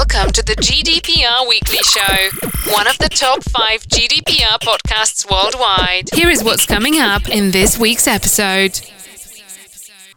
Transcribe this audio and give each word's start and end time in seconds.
Welcome 0.00 0.32
to 0.32 0.42
the 0.42 0.56
GDPR 0.56 1.46
Weekly 1.46 1.82
Show, 1.82 2.72
one 2.72 2.86
of 2.86 2.96
the 2.96 3.10
top 3.10 3.44
five 3.44 3.82
GDPR 3.82 4.58
podcasts 4.58 5.30
worldwide. 5.30 6.08
Here 6.14 6.30
is 6.30 6.42
what's 6.42 6.64
coming 6.64 6.98
up 6.98 7.28
in 7.28 7.50
this 7.50 7.78
week's 7.78 8.06
episode. 8.06 8.80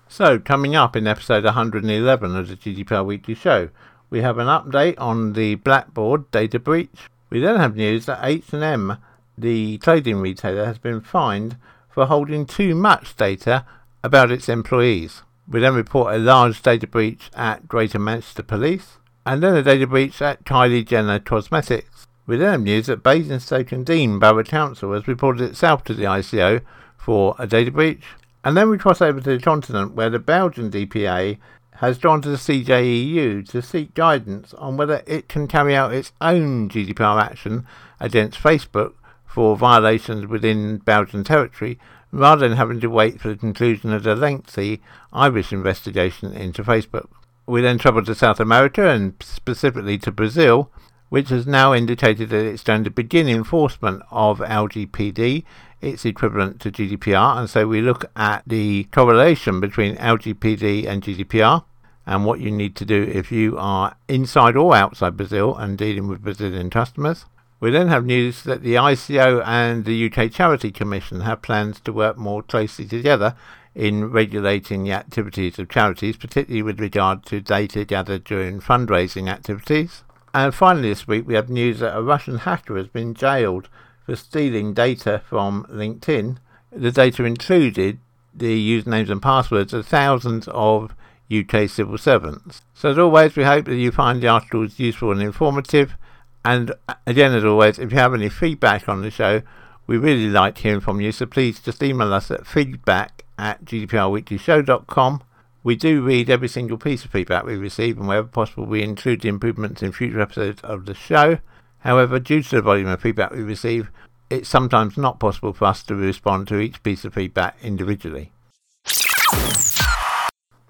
So, 0.08 0.40
coming 0.40 0.74
up 0.74 0.96
in 0.96 1.06
episode 1.06 1.44
111 1.44 2.34
of 2.34 2.48
the 2.48 2.56
GDPR 2.56 3.06
Weekly 3.06 3.36
Show, 3.36 3.72
we 4.10 4.22
have 4.22 4.38
an 4.38 4.48
update 4.48 4.96
on 5.00 5.34
the 5.34 5.58
Blackbaud 5.58 6.32
data 6.32 6.60
breach. 6.60 7.10
We 7.30 7.42
then 7.42 7.58
have 7.58 7.76
news 7.76 8.06
that 8.06 8.24
H&M, 8.24 8.98
the 9.38 9.80
clothing 9.80 10.22
retailer, 10.22 10.64
has 10.64 10.78
been 10.78 11.02
fined 11.02 11.58
for 11.90 12.06
holding 12.06 12.46
too 12.46 12.74
much 12.74 13.18
data 13.18 13.66
about 14.02 14.32
its 14.32 14.48
employees. 14.48 15.24
We 15.46 15.60
then 15.60 15.76
report 15.76 16.16
a 16.16 16.20
large 16.20 16.62
data 16.62 16.88
breach 16.88 17.30
at 17.36 17.68
Greater 17.68 18.00
Manchester 18.00 18.44
Police, 18.44 19.00
and 19.26 19.42
then 19.42 19.56
a 19.56 19.64
data 19.64 19.88
breach 19.88 20.22
at 20.22 20.44
Kylie 20.44 20.86
Jenner 20.86 21.20
Cosmetics. 21.20 22.08
We 22.26 22.38
then 22.38 22.52
have 22.52 22.62
news 22.62 22.88
that 22.88 23.04
Basingstoke 23.04 23.72
and 23.72 23.86
Deane 23.86 24.20
Borough 24.20 24.44
Council 24.44 24.94
has 24.94 25.08
reported 25.08 25.44
itself 25.44 25.84
to 25.86 25.94
the 25.94 26.04
ICO 26.04 26.62
for 26.98 27.36
a 27.38 27.48
data 27.48 27.72
breach. 27.72 28.04
And 28.44 28.56
then 28.58 28.70
we 28.70 28.78
cross 28.78 29.02
over 29.02 29.20
to 29.22 29.38
the 29.38 29.44
continent 29.44 29.94
where 29.94 30.10
the 30.10 30.20
Belgian 30.20 30.72
DPA 30.72 31.38
has 31.78 31.98
gone 31.98 32.22
to 32.22 32.30
the 32.30 32.38
CJEU 32.38 33.48
to 33.50 33.62
seek 33.62 33.94
guidance 33.94 34.54
on 34.56 34.78
whether 34.78 35.04
it 35.06 35.28
can 35.28 35.48
carry 35.48 35.76
out 35.76 35.94
its 35.94 36.12
own 36.22 36.70
GDPR 36.70 37.22
action 37.22 37.66
against 38.00 38.42
Facebook 38.42 38.94
for 39.26 39.58
violations 39.58 40.28
within 40.28 40.78
Belgian 40.78 41.24
territory 41.24 41.80
rather 42.12 42.48
than 42.48 42.58
having 42.58 42.80
to 42.80 42.88
wait 42.88 43.20
for 43.20 43.30
the 43.30 43.36
conclusion 43.36 43.92
of 43.92 44.04
the 44.04 44.16
lengthy 44.16 44.82
Irish 45.12 45.52
investigation 45.52 46.32
into 46.32 46.64
Facebook. 46.64 47.08
We 47.46 47.62
then 47.62 47.78
travel 47.78 48.04
to 48.06 48.16
South 48.16 48.40
America 48.40 48.90
and 48.90 49.16
specifically 49.22 49.98
to 50.00 50.12
Brazil, 50.12 50.72
which 51.10 51.30
has 51.30 51.46
now 51.46 51.74
indicated 51.74 52.30
that 52.30 52.46
it's 52.46 52.64
going 52.64 52.84
to 52.86 52.90
begin 52.90 53.28
enforcement 53.28 54.02
of 54.10 54.40
LGPD, 54.40 55.44
its 55.82 56.06
equivalent 56.06 56.62
to 56.62 56.72
GDPR. 56.72 57.38
And 57.38 57.50
so 57.50 57.68
we 57.68 57.82
look 57.82 58.06
at 58.16 58.44
the 58.48 58.86
correlation 58.86 59.60
between 59.60 59.98
LGPD 59.98 60.88
and 60.88 61.04
GDPR 61.04 61.66
and 62.06 62.26
what 62.26 62.40
you 62.40 62.52
need 62.52 62.76
to 62.78 62.86
do 62.86 63.04
if 63.04 63.32
you 63.32 63.58
are 63.58 63.96
inside 64.08 64.56
or 64.56 64.76
outside 64.76 65.18
Brazil 65.18 65.56
and 65.56 65.78
dealing 65.78 66.08
with 66.08 66.24
Brazilian 66.24 66.70
customers. 66.70 67.26
We 67.60 67.72
then 67.72 67.88
have 67.88 68.06
news 68.06 68.44
that 68.44 68.62
the 68.62 68.76
ICO 68.76 69.42
and 69.46 69.86
the 69.86 70.12
UK 70.12 70.32
Charity 70.32 70.72
Commission 70.72 71.22
have 71.22 71.42
plans 71.42 71.80
to 71.82 71.94
work 71.94 72.18
more 72.18 72.44
closely 72.44 72.86
together 72.86 73.36
in 73.76 74.12
regulating 74.12 74.84
the 74.84 74.92
activities 74.92 75.58
of 75.58 75.70
charities, 75.70 76.18
particularly 76.18 76.62
with 76.62 76.80
regard 76.80 77.26
to 77.26 77.42
data 77.42 77.86
gathered 77.86 78.24
during 78.24 78.60
fundraising 78.60 79.30
activities. 79.30 80.04
And 80.34 80.54
finally, 80.54 80.90
this 80.90 81.08
week 81.08 81.28
we 81.28 81.36
have 81.36 81.50
news 81.50 81.80
that 81.80 81.98
a 81.98 82.02
Russian 82.02 82.40
hacker 82.40 82.78
has 82.78 82.88
been 82.88 83.14
jailed 83.14 83.70
for 84.06 84.16
stealing 84.16 84.74
data 84.74 85.22
from 85.28 85.66
LinkedIn. 85.70 86.38
The 86.72 86.92
data 86.92 87.24
included 87.24 88.00
the 88.34 88.82
usernames 88.82 89.10
and 89.10 89.22
passwords 89.22 89.74
of 89.74 89.88
thousands 89.88 90.48
of 90.50 90.96
UK 91.32 91.70
civil 91.70 91.98
servants. 91.98 92.62
So, 92.74 92.92
as 92.92 92.98
always, 92.98 93.36
we 93.36 93.44
hope 93.44 93.66
that 93.66 93.76
you 93.76 93.92
find 93.92 94.22
the 94.22 94.28
articles 94.28 94.80
useful 94.80 95.12
and 95.12 95.22
informative. 95.22 95.96
And 96.44 96.74
uh, 96.90 96.96
again, 97.08 97.34
as 97.34 97.46
always, 97.46 97.80
if 97.80 97.92
you 97.92 97.98
have 97.98 98.14
any 98.14 98.30
feedback 98.30 98.90
on 98.90 99.02
the 99.02 99.12
show, 99.12 99.42
we 99.88 99.98
really 99.98 100.30
like 100.30 100.58
hearing 100.58 100.82
from 100.82 101.02
you. 101.02 101.12
So 101.12 101.26
please 101.26 101.60
just 101.60 101.82
email 101.82 102.14
us 102.14 102.32
at 102.32 102.48
feedback 102.48 103.24
at 103.38 103.66
gdprweeklyshow.com. 103.66 105.24
We 105.64 105.76
do 105.76 106.02
read 106.02 106.30
every 106.30 106.50
single 106.50 106.78
piece 106.78 107.06
of 107.06 107.12
feedback 107.12 107.46
we 107.46 107.56
receive, 107.56 107.98
and 107.98 108.08
wherever 108.08 108.28
possible, 108.28 108.66
we 108.66 108.84
include 108.84 109.22
the 109.22 109.30
improvements 109.30 109.82
in 109.82 109.94
future 109.94 110.20
episodes 110.20 110.62
of 110.62 110.86
the 110.86 110.94
show. 110.94 111.40
However, 111.80 112.20
due 112.20 112.44
to 112.44 112.56
the 112.56 112.62
volume 112.62 112.88
of 112.88 113.02
feedback 113.02 113.32
we 113.32 113.42
receive, 113.42 113.90
it's 114.30 114.50
sometimes 114.50 114.98
not 114.98 115.20
possible 115.20 115.54
for 115.54 115.66
us 115.66 115.84
to 115.84 115.96
respond 115.96 116.48
to 116.48 116.60
each 116.60 116.84
piece 116.84 117.06
of 117.06 117.14
feedback 117.14 117.56
individually. 117.62 118.32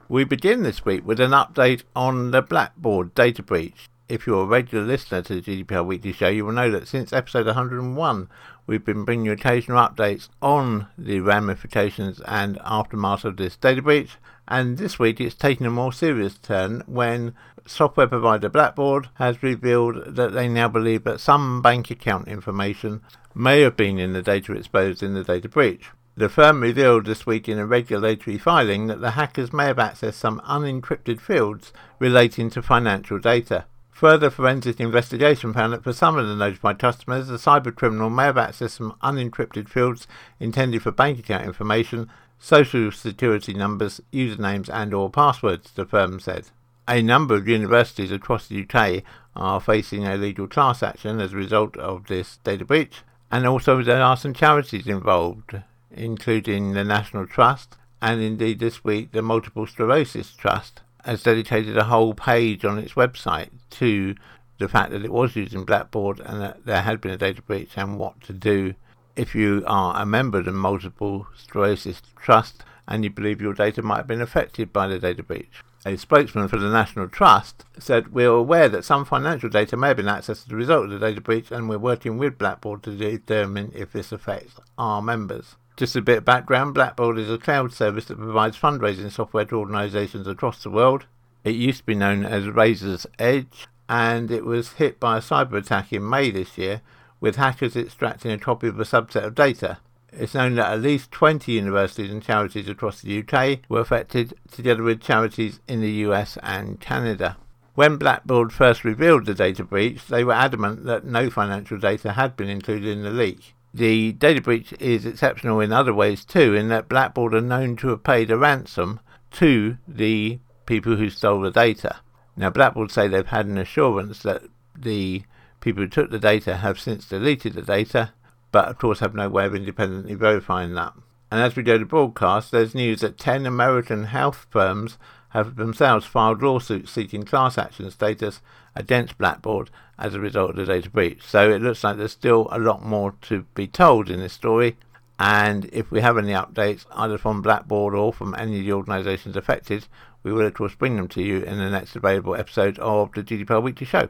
We 0.10 0.26
begin 0.26 0.64
this 0.64 0.86
week 0.86 1.08
with 1.08 1.20
an 1.20 1.32
update 1.32 1.84
on 1.96 2.32
the 2.32 2.44
Blackbaud 2.44 3.16
data 3.16 3.42
breach. 3.42 3.90
If 4.10 4.28
you're 4.28 4.44
a 4.44 4.46
regular 4.46 4.86
listener 4.86 5.22
to 5.24 5.40
the 5.40 5.64
GDPR 5.64 5.86
Weekly 5.86 6.14
Show, 6.14 6.28
you 6.28 6.46
will 6.46 6.52
know 6.52 6.70
that 6.70 6.88
since 6.88 7.14
episode 7.14 7.48
101, 7.48 8.30
we've 8.68 8.86
been 8.86 9.06
bringing 9.06 9.26
you 9.26 9.32
occasional 9.32 9.78
updates 9.78 10.30
on 10.42 10.88
the 10.98 11.20
ramifications 11.20 12.22
and 12.22 12.60
aftermath 12.64 13.26
of 13.26 13.38
this 13.38 13.56
data 13.58 13.82
breach. 13.82 14.18
And 14.48 14.78
this 14.78 15.00
week 15.00 15.22
it's 15.22 15.36
taken 15.36 15.66
a 15.66 15.72
more 15.72 15.94
serious 15.94 16.38
turn 16.38 16.84
when 16.86 17.34
software 17.66 18.08
provider 18.08 18.50
Blackbaud 18.50 19.08
has 19.16 19.42
revealed 19.42 20.16
that 20.16 20.34
they 20.34 20.48
now 20.48 20.68
believe 20.68 21.04
that 21.06 21.20
some 21.20 21.62
bank 21.62 21.90
account 21.90 22.28
information 22.28 23.02
may 23.34 23.62
have 23.62 23.78
been 23.78 23.98
in 23.98 24.14
the 24.14 24.22
data 24.22 24.54
exposed 24.54 25.02
in 25.02 25.14
the 25.14 25.24
data 25.24 25.50
breach. 25.50 25.90
The 26.16 26.30
firm 26.30 26.62
revealed 26.62 27.06
this 27.06 27.26
week 27.26 27.50
in 27.50 27.58
a 27.58 27.66
regulatory 27.66 28.38
filing 28.38 28.88
that 28.88 29.02
the 29.02 29.12
hackers 29.12 29.52
may 29.52 29.66
have 29.66 29.78
accessed 29.78 30.14
some 30.14 30.42
unencrypted 30.42 31.20
fields 31.20 31.74
relating 31.98 32.52
to 32.52 32.62
financial 32.62 33.18
data. 33.18 33.66
Further 33.94 34.32
forensic 34.32 34.80
investigation 34.80 35.54
found 35.54 35.72
that 35.72 35.84
for 35.84 35.94
some 35.94 36.18
of 36.18 36.28
the 36.28 36.36
notified 36.36 36.80
customers, 36.80 37.28
the 37.28 37.38
cybercriminal 37.38 38.14
may 38.14 38.24
have 38.24 38.36
accessed 38.36 38.72
some 38.78 38.96
unencrypted 39.04 39.70
fields 39.70 40.08
intended 40.40 40.82
for 40.82 40.92
bank 40.92 41.20
account 41.20 41.46
information, 41.46 42.10
social 42.40 42.92
security 42.92 43.54
numbers, 43.54 44.02
usernames 44.12 44.68
and 44.68 44.94
or 44.96 45.12
passwords, 45.12 45.72
the 45.72 45.86
firm 45.86 46.20
said. 46.20 46.50
A 46.88 47.04
number 47.04 47.36
of 47.36 47.48
universities 47.48 48.12
across 48.12 48.48
the 48.48 48.68
UK 48.68 49.04
are 49.36 49.62
facing 49.62 50.06
a 50.06 50.18
legal 50.18 50.48
class 50.48 50.82
action 50.82 51.22
as 51.22 51.32
a 51.32 51.38
result 51.38 51.78
of 51.78 52.08
this 52.08 52.38
data 52.44 52.66
breach, 52.66 53.04
and 53.32 53.46
also 53.46 53.82
there 53.84 54.02
are 54.02 54.18
some 54.18 54.34
charities 54.34 54.88
involved, 54.88 55.62
including 55.92 56.74
the 56.74 56.84
National 56.84 57.28
Trust 57.28 57.78
and 58.02 58.22
indeed 58.22 58.60
this 58.60 58.84
week 58.84 59.12
the 59.12 59.22
Multiple 59.22 59.66
Sclerosis 59.66 60.36
Trust 60.36 60.82
has 61.04 61.24
dedicated 61.24 61.78
a 61.78 61.86
whole 61.86 62.14
page 62.14 62.66
on 62.66 62.78
its 62.78 62.94
website 62.94 63.50
to 63.72 64.16
the 64.60 64.70
fact 64.70 64.92
that 64.92 65.04
it 65.04 65.12
was 65.12 65.36
using 65.36 65.66
Blackbaud 65.66 66.20
and 66.20 66.42
that 66.42 66.66
there 66.66 66.82
had 66.82 67.02
been 67.02 67.12
a 67.12 67.18
data 67.18 67.42
breach 67.42 67.72
and 67.76 67.98
what 68.00 68.22
to 68.22 68.34
do 68.34 68.74
if 69.16 69.36
you 69.36 69.64
are 69.68 70.02
a 70.02 70.06
member 70.06 70.40
of 70.40 70.46
the 70.46 70.52
Multiple 70.52 71.28
Sclerosis 71.36 72.02
Trust 72.16 72.64
and 72.88 73.04
you 73.04 73.10
believe 73.10 73.42
your 73.42 73.54
data 73.54 73.82
might 73.82 73.98
have 73.98 74.08
been 74.08 74.22
affected 74.22 74.74
by 74.74 74.88
the 74.88 75.00
data 75.00 75.24
breach. 75.24 75.64
A 75.86 75.98
spokesman 75.98 76.48
for 76.48 76.58
the 76.58 76.70
National 76.70 77.10
Trust 77.10 77.66
said, 77.78 78.14
We're 78.14 78.30
aware 78.30 78.70
that 78.70 78.86
some 78.86 79.04
financial 79.04 79.50
data 79.50 79.76
may 79.76 79.90
have 79.90 79.98
been 79.98 80.06
accessed 80.06 80.46
as 80.46 80.52
a 80.52 80.56
result 80.56 80.86
of 80.86 80.92
the 80.92 81.00
data 81.00 81.20
breach, 81.20 81.52
and 81.52 81.68
we're 81.68 81.78
working 81.78 82.18
with 82.18 82.38
Blackbaud 82.38 82.84
to 82.84 82.96
determine 82.96 83.72
if 83.76 83.92
this 83.92 84.14
affects 84.14 84.54
our 84.78 85.02
members. 85.02 85.56
Just 85.76 85.96
a 85.96 86.02
bit 86.04 86.20
of 86.20 86.26
background 86.26 86.76
Blackbaud 86.76 87.18
is 87.18 87.32
a 87.32 87.40
cloud 87.40 87.74
service 87.74 88.06
that 88.06 88.20
provides 88.20 88.56
fundraising 88.56 89.12
software 89.12 89.46
to 89.46 89.56
organisations 89.56 90.28
across 90.28 90.62
the 90.62 90.70
world. 90.70 91.08
It 91.44 91.56
used 91.56 91.80
to 91.80 91.86
be 91.86 91.96
known 91.96 92.24
as 92.24 92.48
Raiser's 92.48 93.08
Edge, 93.18 93.68
and 93.90 94.30
it 94.30 94.46
was 94.46 94.74
hit 94.74 95.00
by 95.00 95.18
a 95.18 95.22
cyber 95.22 95.54
attack 95.54 95.92
in 95.92 96.08
May 96.08 96.30
this 96.30 96.60
year, 96.60 96.82
with 97.20 97.38
hackers 97.38 97.76
extracting 97.76 98.30
a 98.30 98.38
copy 98.38 98.68
of 98.68 98.80
a 98.80 98.84
subset 98.84 99.24
of 99.24 99.34
data. 99.34 99.80
It's 100.12 100.36
known 100.36 100.54
that 100.56 100.72
at 100.72 100.82
least 100.82 101.12
20 101.12 101.52
universities 101.52 102.12
and 102.12 102.22
charities 102.22 102.70
across 102.70 103.02
the 103.02 103.24
UK 103.24 103.62
were 103.68 103.80
affected, 103.80 104.36
together 104.52 104.84
with 104.84 105.02
charities 105.02 105.60
in 105.68 105.82
the 105.82 105.92
US 106.08 106.38
and 106.44 106.80
Canada. 106.80 107.36
When 107.74 107.98
Blackbaud 107.98 108.52
first 108.52 108.84
revealed 108.84 109.26
the 109.26 109.34
data 109.34 109.64
breach, 109.64 110.06
they 110.06 110.24
were 110.24 110.34
adamant 110.34 110.86
that 110.86 111.04
no 111.04 111.32
financial 111.32 111.80
data 111.80 112.12
had 112.12 112.38
been 112.38 112.50
included 112.50 112.88
in 112.88 113.02
the 113.02 113.10
leak. 113.10 113.56
The 113.74 114.12
data 114.12 114.42
breach 114.42 114.74
is 114.80 115.06
exceptional 115.06 115.60
in 115.60 115.74
other 115.74 115.94
ways 115.94 116.26
too, 116.26 116.54
in 116.54 116.68
that 116.70 116.88
Blackbaud 116.88 117.34
are 117.34 117.42
known 117.42 117.76
to 117.78 117.88
have 117.90 118.04
paid 118.04 118.30
a 118.30 118.38
ransom 118.38 119.00
to 119.32 119.78
the 119.88 120.40
people 120.66 120.96
who 120.96 121.10
stole 121.10 121.42
the 121.42 121.52
data. 121.52 121.98
Now, 122.36 122.50
Blackbaud 122.50 122.92
say 122.92 123.08
they've 123.08 123.26
had 123.26 123.48
an 123.48 123.58
assurance 123.58 124.22
that 124.24 124.44
the 124.78 125.24
people 125.60 125.84
who 125.84 125.90
took 125.90 126.12
the 126.12 126.20
data 126.20 126.58
have 126.58 126.80
since 126.80 127.08
deleted 127.08 127.54
the 127.54 127.62
data, 127.62 128.14
but 128.52 128.68
of 128.68 128.78
course 128.78 129.00
have 129.00 129.16
no 129.16 129.30
way 129.30 129.46
of 129.46 129.56
independently 129.56 130.14
verifying 130.14 130.74
that. 130.76 130.94
And 131.32 131.42
as 131.42 131.56
we 131.56 131.64
go 131.64 131.80
to 131.80 131.86
broadcast, 131.86 132.52
there's 132.52 132.76
news 132.76 133.02
that 133.02 133.18
10 133.18 133.48
American 133.48 134.04
health 134.04 134.46
firms 134.52 135.00
have 135.34 135.56
themselves 135.56 136.06
filed 136.06 136.42
lawsuits 136.42 136.92
seeking 136.92 137.24
class 137.24 137.58
action 137.58 137.90
status 137.90 138.40
against 138.76 139.18
Blackbaud 139.18 139.70
as 139.98 140.14
a 140.14 140.20
result 140.20 140.52
of 140.52 140.56
the 140.56 140.66
data 140.66 140.90
breach. 140.90 141.24
So 141.26 141.50
it 141.50 141.62
looks 141.62 141.84
like 141.84 141.98
there's 141.98 142.12
still 142.12 142.48
a 142.52 142.60
lot 142.60 142.86
more 142.86 143.16
to 143.24 143.46
be 143.56 143.68
told 143.68 144.10
in 144.10 144.20
this 144.20 144.34
story. 144.34 144.78
And 145.20 145.66
if 145.74 145.90
we 145.92 146.02
have 146.02 146.18
any 146.18 146.34
updates, 146.34 146.86
either 146.92 147.18
from 147.18 147.44
Blackbaud 147.44 147.98
or 147.98 148.14
from 148.14 148.36
any 148.36 148.60
of 148.60 148.66
the 148.66 148.74
organisations 148.74 149.36
affected, 149.36 149.88
we 150.22 150.32
will 150.32 150.46
of 150.46 150.54
course 150.54 150.76
bring 150.76 150.98
them 150.98 151.08
to 151.10 151.22
you 151.22 151.42
in 151.42 151.58
the 151.58 151.70
next 151.70 151.96
available 151.96 152.36
episode 152.36 152.78
of 152.80 153.12
the 153.14 153.24
GDPR 153.24 153.62
Weekly 153.62 153.88
Show. 153.88 154.10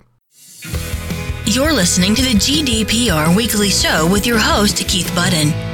You're 1.46 1.74
listening 1.74 2.16
to 2.16 2.22
the 2.22 2.36
GDPR 2.36 3.36
Weekly 3.36 3.70
Show 3.70 4.10
with 4.12 4.25
your 4.25 4.40
host, 4.40 4.78
Keith 4.88 5.14
Budden. 5.16 5.73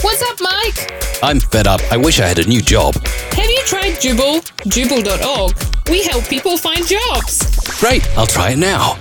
What's 0.00 0.22
up, 0.22 0.38
Mike? 0.40 1.20
I'm 1.22 1.40
fed 1.40 1.66
up. 1.66 1.80
I 1.90 1.96
wish 1.96 2.20
I 2.20 2.26
had 2.26 2.38
a 2.38 2.46
new 2.46 2.60
job. 2.60 2.94
Have 3.32 3.50
you 3.50 3.62
tried 3.64 4.00
Jubal? 4.00 4.40
Jubal.org. 4.68 5.54
We 5.90 6.04
help 6.04 6.24
people 6.28 6.56
find 6.56 6.86
jobs. 6.86 7.78
Great, 7.78 8.06
I'll 8.16 8.26
try 8.26 8.52
it 8.52 8.58
now. 8.58 8.98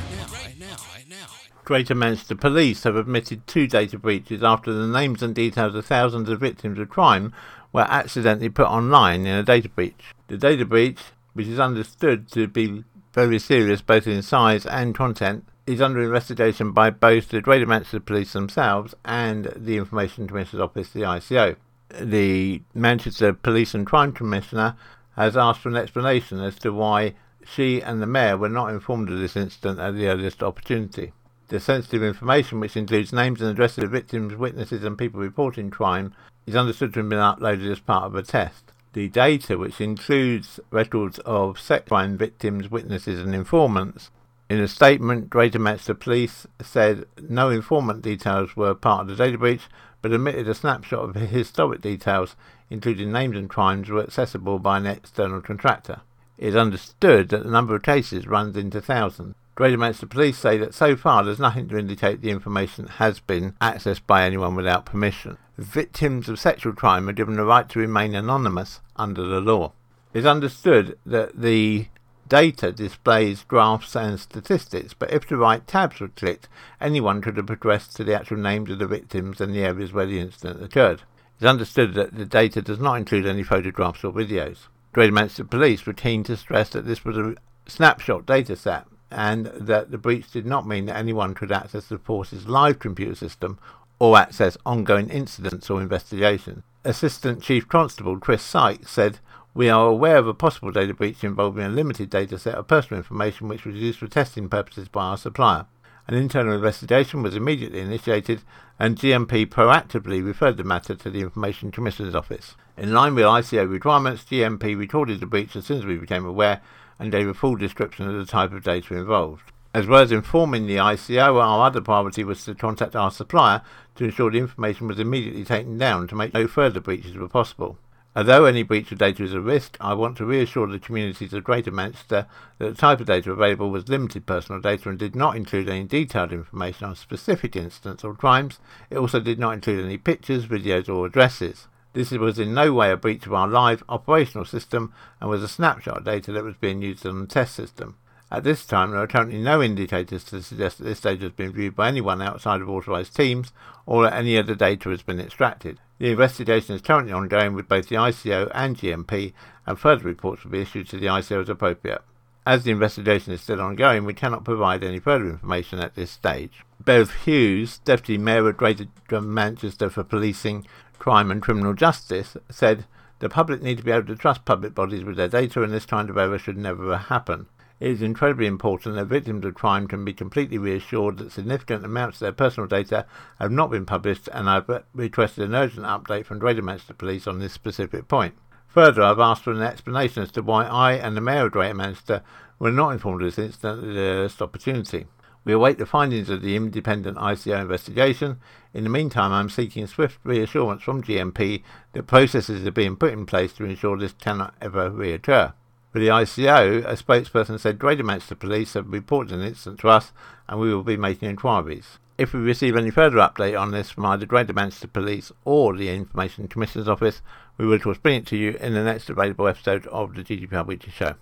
Greater 1.65 1.95
Manchester 1.95 2.36
Police 2.36 2.83
have 2.83 2.98
admitted 2.98 3.48
two 3.48 3.68
data 3.68 3.98
breaches 3.98 4.44
after 4.44 4.74
the 4.74 4.86
names 4.86 5.24
and 5.24 5.33
details 5.33 5.75
of 5.75 5.86
thousands 5.86 6.27
of 6.27 6.42
victims 6.42 6.77
of 6.77 6.89
crime 6.89 7.33
were 7.71 7.88
accidentally 7.89 8.50
put 8.50 8.68
online 8.68 9.25
in 9.25 9.38
a 9.38 9.44
data 9.44 9.69
breach. 9.69 10.13
The 10.27 10.38
data 10.38 10.65
breach, 10.65 11.00
which 11.33 11.48
is 11.48 11.62
understood 11.62 12.30
to 12.33 12.48
be 12.48 12.83
very 13.13 13.39
serious 13.39 13.81
both 13.81 14.07
in 14.07 14.21
size 14.21 14.65
and 14.65 14.94
content, 14.94 15.45
is 15.65 15.81
under 15.81 16.04
investigation 16.04 16.74
by 16.74 16.89
both 16.89 17.30
the 17.30 17.39
Greater 17.39 17.66
Manchester 17.66 18.01
Police 18.01 18.33
themselves 18.33 18.94
and 19.06 19.54
the 19.56 19.77
Information 19.77 20.27
Commissioner's 20.27 20.63
Office, 20.63 20.89
the 20.89 21.01
ICO. 21.01 21.56
The 21.98 22.62
Manchester 22.74 23.31
Police 23.31 23.74
and 23.74 23.88
Crime 23.88 24.12
Commissioner 24.12 24.75
has 25.16 25.38
asked 25.38 25.62
for 25.62 25.69
an 25.69 25.77
explanation 25.77 26.42
as 26.42 26.56
to 26.59 26.74
why 26.74 27.13
she 27.45 27.81
and 27.81 28.01
the 28.01 28.07
Mayor 28.07 28.36
were 28.36 28.50
not 28.50 28.71
informed 28.71 29.09
of 29.09 29.19
this 29.19 29.38
incident 29.38 29.80
at 29.80 29.95
the 29.95 30.07
earliest 30.07 30.44
opportunity. 30.44 31.13
The 31.54 31.60
sensitive 31.60 32.02
information, 32.02 32.60
which 32.60 32.76
includes 32.76 33.14
names 33.14 33.40
and 33.40 33.52
addresses 33.52 33.84
of 33.84 33.92
victims, 33.92 34.36
witnesses, 34.36 34.84
and 34.84 34.98
people 34.98 35.22
reporting 35.22 35.70
crime, 35.70 36.16
is 36.48 36.56
understood 36.56 36.96
to 36.96 37.02
have 37.02 37.10
been 37.10 37.20
uploaded 37.20 37.72
as 37.72 37.80
part 37.80 38.06
of 38.06 38.16
a 38.16 38.24
test. 38.24 38.72
The 38.94 39.08
data, 39.08 39.60
which 39.60 39.80
includes 39.80 40.60
records 40.72 41.20
of 41.20 41.60
sex 41.60 41.88
crime 41.88 42.18
victims, 42.18 42.72
witnesses, 42.72 43.20
and 43.20 43.36
informants, 43.36 44.10
in 44.50 44.60
a 44.62 44.68
statement, 44.68 45.30
Greater 45.30 45.60
Manchester 45.60 45.94
Police 45.94 46.48
said 46.60 47.06
no 47.22 47.52
informant 47.52 48.02
details 48.02 48.56
were 48.56 48.74
part 48.74 49.02
of 49.02 49.08
the 49.10 49.24
data 49.24 49.38
breach, 49.38 49.68
but 50.02 50.12
admitted 50.12 50.50
a 50.50 50.56
snapshot 50.56 51.08
of 51.08 51.14
historic 51.14 51.82
details, 51.82 52.36
including 52.72 53.12
names 53.12 53.38
and 53.38 53.48
crimes, 53.48 53.90
were 53.90 54.02
accessible 54.02 54.58
by 54.58 54.78
an 54.80 54.88
external 54.88 55.40
contractor. 55.40 56.02
It 56.36 56.48
is 56.48 56.56
understood 56.56 57.30
that 57.30 57.44
the 57.44 57.52
number 57.52 57.76
of 57.76 57.84
cases 57.84 58.26
runs 58.26 58.58
into 58.58 58.82
thousands. 58.82 59.36
Greater 59.56 59.78
Manchester 59.78 60.08
Police 60.08 60.40
say 60.40 60.58
that 60.58 60.74
so 60.74 60.96
far 60.96 61.24
there's 61.24 61.38
nothing 61.38 61.68
to 61.70 61.78
indicate 61.78 62.22
the 62.22 62.32
information 62.32 62.88
has 62.88 63.20
been 63.20 63.52
accessed 63.62 64.02
by 64.08 64.24
anyone 64.24 64.56
without 64.56 64.86
permission. 64.86 65.38
Victims 65.60 66.28
of 66.28 66.40
sexual 66.40 66.74
crime 66.74 67.08
are 67.08 67.14
given 67.14 67.36
the 67.36 67.46
right 67.46 67.70
to 67.70 67.78
remain 67.78 68.16
anonymous 68.16 68.82
under 68.96 69.22
the 69.22 69.40
law. 69.40 69.72
It's 70.12 70.26
understood 70.26 70.98
that 71.06 71.40
the 71.40 71.88
data 72.28 72.72
displays 72.72 73.44
graphs 73.44 73.96
and 73.96 74.20
statistics, 74.20 74.96
but 74.96 75.14
if 75.14 75.28
the 75.28 75.38
right 75.38 75.68
tabs 75.68 76.00
were 76.00 76.08
clicked, 76.08 76.50
anyone 76.82 77.22
could 77.22 77.38
have 77.38 77.46
progressed 77.46 77.96
to 77.98 78.04
the 78.04 78.16
actual 78.16 78.38
names 78.38 78.72
of 78.72 78.80
the 78.80 78.88
victims 78.88 79.40
and 79.40 79.54
the 79.54 79.64
areas 79.64 79.94
where 79.94 80.07
the 80.07 80.19
incident 80.19 80.64
occurred. 80.64 81.04
It's 81.36 81.45
understood 81.45 81.94
that 81.94 82.16
the 82.16 82.26
data 82.26 82.64
does 82.64 82.80
not 82.80 82.95
include 82.95 83.28
any 83.28 83.44
photographs 83.44 84.04
or 84.04 84.12
videos. 84.12 84.68
Greater 84.94 85.14
Manchester 85.14 85.44
Police 85.44 85.86
were 85.86 85.94
keen 85.94 86.24
to 86.24 86.38
stress 86.38 86.69
that 86.69 86.88
this 86.88 87.06
was 87.06 87.18
a 87.18 87.36
snapshot 87.68 88.26
data 88.26 88.56
set 88.56 88.88
and 89.14 89.46
that 89.46 89.92
the 89.92 89.98
breach 89.98 90.32
did 90.32 90.46
not 90.46 90.68
mean 90.68 90.86
that 90.88 90.98
anyone 90.98 91.34
could 91.34 91.52
access 91.52 91.86
the 91.86 91.98
force's 91.98 92.48
live 92.48 92.80
computer 92.80 93.16
system 93.16 93.60
or 94.00 94.18
access 94.18 94.58
ongoing 94.66 95.10
incidents 95.10 95.70
or 95.70 95.82
investigations. 95.82 96.64
Assistant 96.84 97.42
Chief 97.42 97.68
Constable 97.68 98.20
Chris 98.20 98.44
Sykes 98.44 98.92
said, 98.92 99.20
We 99.54 99.70
are 99.70 99.88
aware 99.88 100.18
of 100.18 100.28
a 100.28 100.34
possible 100.34 100.72
data 100.72 100.94
breach 100.94 101.24
involving 101.24 101.64
a 101.64 101.70
limited 101.70 102.10
data 102.10 102.38
set 102.38 102.56
of 102.56 102.68
personal 102.68 103.00
information 103.00 103.48
which 103.48 103.66
was 103.66 103.76
used 103.76 104.00
for 104.00 104.08
testing 104.08 104.50
purposes 104.50 104.90
by 104.90 105.06
our 105.06 105.18
supplier. 105.18 105.68
An 106.08 106.16
internal 106.16 106.54
investigation 106.54 107.24
was 107.24 107.36
immediately 107.36 107.80
initiated, 107.80 108.42
and 108.78 108.98
GMP 108.98 109.46
proactively 109.46 110.26
referred 110.26 110.58
the 110.58 110.66
matter 110.66 110.96
to 110.96 111.10
the 111.10 111.22
Information 111.22 111.72
Commissioner's 111.72 112.16
Office. 112.16 112.56
In 112.76 112.92
line 112.92 113.16
with 113.16 113.24
ICO 113.24 113.70
requirements, 113.70 114.26
GMP 114.26 114.78
recorded 114.78 115.22
the 115.22 115.26
breach 115.26 115.56
as 115.56 115.66
soon 115.66 115.78
as 115.78 115.86
we 115.86 115.96
became 115.96 116.26
aware 116.26 116.62
and 117.04 117.12
gave 117.12 117.28
a 117.28 117.33
full 117.33 117.57
description 117.57 118.07
of 118.07 118.16
the 118.16 118.26
type 118.26 118.54
of 118.54 118.64
data 118.64 118.95
involved. 118.95 119.52
As 119.74 119.86
well 119.86 120.02
as 120.02 120.14
informing 120.14 120.68
the 120.68 120.78
ICO, 120.78 121.44
our 121.44 121.68
other 121.68 121.81
priority 121.81 122.24
was 122.24 122.45
to 122.45 122.56
contact 122.56 122.95
our 122.95 123.12
supplier 123.12 123.62
to 123.95 124.06
ensure 124.06 124.31
the 124.31 124.38
information 124.38 124.88
was 124.88 125.00
immediately 125.00 125.44
taken 125.44 125.78
down 125.78 126.07
to 126.07 126.16
make 126.16 126.33
no 126.33 126.48
further 126.48 126.80
breaches 126.80 127.18
were 127.18 127.28
possible. 127.28 127.78
Although 128.16 128.45
any 128.45 128.64
breach 128.64 128.90
of 128.94 129.00
data 129.00 129.22
is 129.22 129.33
a 129.33 129.42
risk, 129.42 129.76
I 129.81 129.95
want 129.95 130.16
to 130.18 130.26
reassure 130.26 130.68
the 130.68 130.80
communities 130.80 131.33
of 131.33 131.44
Greater 131.44 131.72
Manchester 131.72 132.26
that 132.60 132.69
the 132.69 132.74
type 132.74 133.02
of 133.02 133.07
data 133.07 133.33
available 133.33 133.69
was 133.69 133.90
limited 133.90 134.26
personal 134.26 134.62
data 134.62 134.88
and 134.88 134.98
did 134.98 135.14
not 135.14 135.36
include 135.36 135.68
any 135.68 135.83
detailed 135.83 136.31
information 136.31 136.88
on 136.88 136.95
specific 136.95 137.57
incidents 137.57 138.06
or 138.06 138.14
crimes. 138.14 138.60
It 138.90 138.98
also 138.98 139.19
did 139.19 139.40
not 139.40 139.56
include 139.56 139.83
any 139.83 139.98
pictures, 139.98 140.45
videos, 140.45 140.88
or 140.88 141.06
addresses. 141.06 141.68
This 141.94 142.12
was 142.12 142.40
in 142.40 142.54
no 142.54 142.73
way 142.73 142.92
a 142.92 142.97
breach 142.97 143.26
of 143.26 143.33
our 143.33 143.47
live 143.47 143.83
operational 143.88 144.45
system 144.45 144.92
and 145.21 145.30
was 145.30 145.44
a 145.44 145.47
snapshot 145.47 146.00
of 146.00 146.06
data 146.06 146.31
that 146.31 146.44
was 146.44 146.56
being 146.56 146.81
used 146.81 147.06
on 147.06 147.21
the 147.21 147.28
test 147.28 147.56
system. 147.56 147.97
At 148.31 148.44
this 148.44 148.66
time, 148.66 148.90
there 148.90 149.00
are 149.00 149.06
currently 149.06 149.38
no 149.38 149.62
indicators 149.62 150.23
to 150.26 150.42
suggest 150.42 150.80
that 150.80 150.85
this 150.85 151.02
data 151.02 151.21
has 151.26 151.33
been 151.33 151.54
viewed 151.54 151.76
by 151.76 151.88
anyone 151.88 152.19
outside 152.19 152.62
of 152.62 152.69
authorised 152.69 153.16
teams 153.16 153.52
or 153.85 154.04
that 154.04 154.14
any 154.14 154.40
other 154.40 154.56
data 154.56 154.90
has 154.90 155.04
been 155.04 155.19
extracted. 155.19 155.80
The 156.00 156.09
investigation 156.09 156.73
is 156.76 156.81
currently 156.81 157.14
ongoing 157.14 157.54
with 157.54 157.68
both 157.68 157.90
the 157.90 157.95
ICO 157.97 158.50
and 158.56 158.76
GMP, 158.76 159.33
and 159.68 159.78
further 159.78 160.06
reports 160.06 160.44
will 160.44 160.52
be 160.52 160.62
issued 160.62 160.90
to 160.90 160.97
the 160.97 161.06
ICO 161.06 161.44
as 161.44 161.50
appropriate. 161.50 162.02
As 162.45 162.64
the 162.64 162.71
investigation 162.71 163.31
is 163.31 163.42
still 163.42 163.62
ongoing, 163.62 164.04
we 164.04 164.14
cannot 164.14 164.44
provide 164.44 164.83
any 164.83 165.00
further 165.00 165.30
information 165.30 165.80
at 165.80 165.95
this 165.95 166.12
stage. 166.12 166.66
Bev 166.83 167.14
Hughes, 167.23 167.78
Deputy 167.85 168.18
Mayor 168.18 168.50
of 168.50 168.57
Greater 168.57 168.88
Manchester 169.12 169.90
for 169.90 170.04
Policing, 170.04 170.68
Crime 171.00 171.31
and 171.31 171.42
Criminal 171.42 171.73
Justice, 171.73 172.38
said 172.50 172.85
the 173.19 173.30
public 173.30 173.62
need 173.62 173.78
to 173.78 173.83
be 173.83 173.92
able 173.92 174.07
to 174.07 174.16
trust 174.16 174.45
public 174.45 174.73
bodies 174.73 175.04
with 175.04 175.16
their 175.16 175.28
data, 175.28 175.64
and 175.64 175.73
this 175.73 175.85
kind 175.85 176.09
of 176.09 176.18
error 176.18 176.38
should 176.38 176.57
never 176.57 176.97
happen. 176.97 177.47
It 177.80 177.92
is 177.92 178.02
incredibly 178.02 178.45
important 178.45 178.95
that 178.95 179.06
victims 179.06 179.44
of 179.45 179.56
crime 179.56 179.88
can 179.88 180.06
be 180.06 180.14
completely 180.14 180.57
reassured 180.57 181.18
that 181.18 181.31
significant 181.31 181.83
amounts 181.83 182.18
of 182.18 182.19
their 182.21 182.31
personal 182.31 182.68
data 182.68 183.06
have 183.40 183.52
not 183.52 183.71
been 183.71 183.85
published, 183.85 184.30
and 184.31 184.50
I've 184.50 184.69
requested 184.94 185.44
an 185.44 185.56
urgent 185.56 185.85
update 185.85 186.26
from 186.26 186.40
Greater 186.40 186.62
Manchester 186.62 186.94
Police 186.94 187.28
on 187.28 187.40
this 187.40 187.52
specific 187.52 188.07
point. 188.07 188.35
Further, 188.68 189.04
I've 189.04 189.19
asked 189.19 189.44
for 189.44 189.52
an 189.52 189.62
explanation 189.62 190.23
as 190.23 190.31
to 190.31 190.42
why 190.42 190.66
I 190.66 190.94
and 190.94 191.18
the 191.18 191.21
Mayor 191.21 191.47
of 191.47 191.52
Greater 191.52 191.73
Manchester 191.73 192.21
were 192.57 192.71
not 192.71 192.92
informed 192.92 193.21
of 193.21 193.28
this 193.28 193.38
incident 193.44 193.83
at 193.83 193.94
the 193.94 194.00
earliest 194.00 194.42
opportunity. 194.42 195.06
We 195.45 195.54
await 195.54 195.78
the 195.78 195.85
findings 195.85 196.30
of 196.30 196.42
the 196.42 196.56
independent 196.56 197.18
ICO 197.18 197.62
investigation. 197.62 198.40
In 198.73 198.83
the 198.83 198.90
meantime, 198.90 199.31
I'm 199.31 199.50
seeking 199.50 199.88
swift 199.88 200.19
reassurance 200.23 200.83
from 200.83 201.04
GMP 201.04 201.64
that 201.92 202.07
processes 202.07 202.66
are 202.66 202.71
being 202.71 202.95
put 202.95 203.14
in 203.14 203.26
place 203.26 203.54
to 203.54 203.66
ensure 203.66 203.97
this 203.97 204.14
cannot 204.14 204.54
ever 204.62 204.90
reoccur. 204.90 205.54
For 205.92 206.00
the 206.00 206.07
ICO, 206.07 206.83
a 206.85 206.95
spokesperson 206.95 207.59
said 207.59 207.78
Greater 207.78 208.04
Manchester 208.04 208.35
Police 208.35 208.73
have 208.73 208.92
reported 208.92 209.33
an 209.33 209.45
incident 209.45 209.80
to 209.81 209.90
us 209.90 210.12
and 210.47 210.59
we 210.59 210.73
will 210.73 210.83
be 210.83 210.97
making 210.97 211.30
inquiries. 211.30 212.00
If 212.18 212.33
we 212.33 212.40
receive 212.40 212.76
any 212.76 212.90
further 212.90 213.18
update 213.18 213.59
on 213.59 213.71
this 213.71 213.92
from 213.92 214.06
either 214.06 214.26
Greater 214.26 214.54
Manchester 214.54 214.88
Police 214.88 215.31
or 215.45 215.76
the 215.76 215.90
Information 215.90 216.47
Commissioner's 216.47 216.88
Office, 216.88 217.21
we 217.57 217.66
will 217.66 217.76
of 217.76 217.83
course 217.83 217.97
bring 217.97 218.18
it 218.18 218.28
to 218.28 218.38
you 218.38 218.52
in 218.59 218.73
the 218.73 218.83
next 218.83 219.09
available 219.09 219.47
episode 219.47 219.85
of 219.88 220.16
the 220.16 220.23
GDPR 220.23 220.66
Weekly 220.66 220.92
Show. 220.92 221.16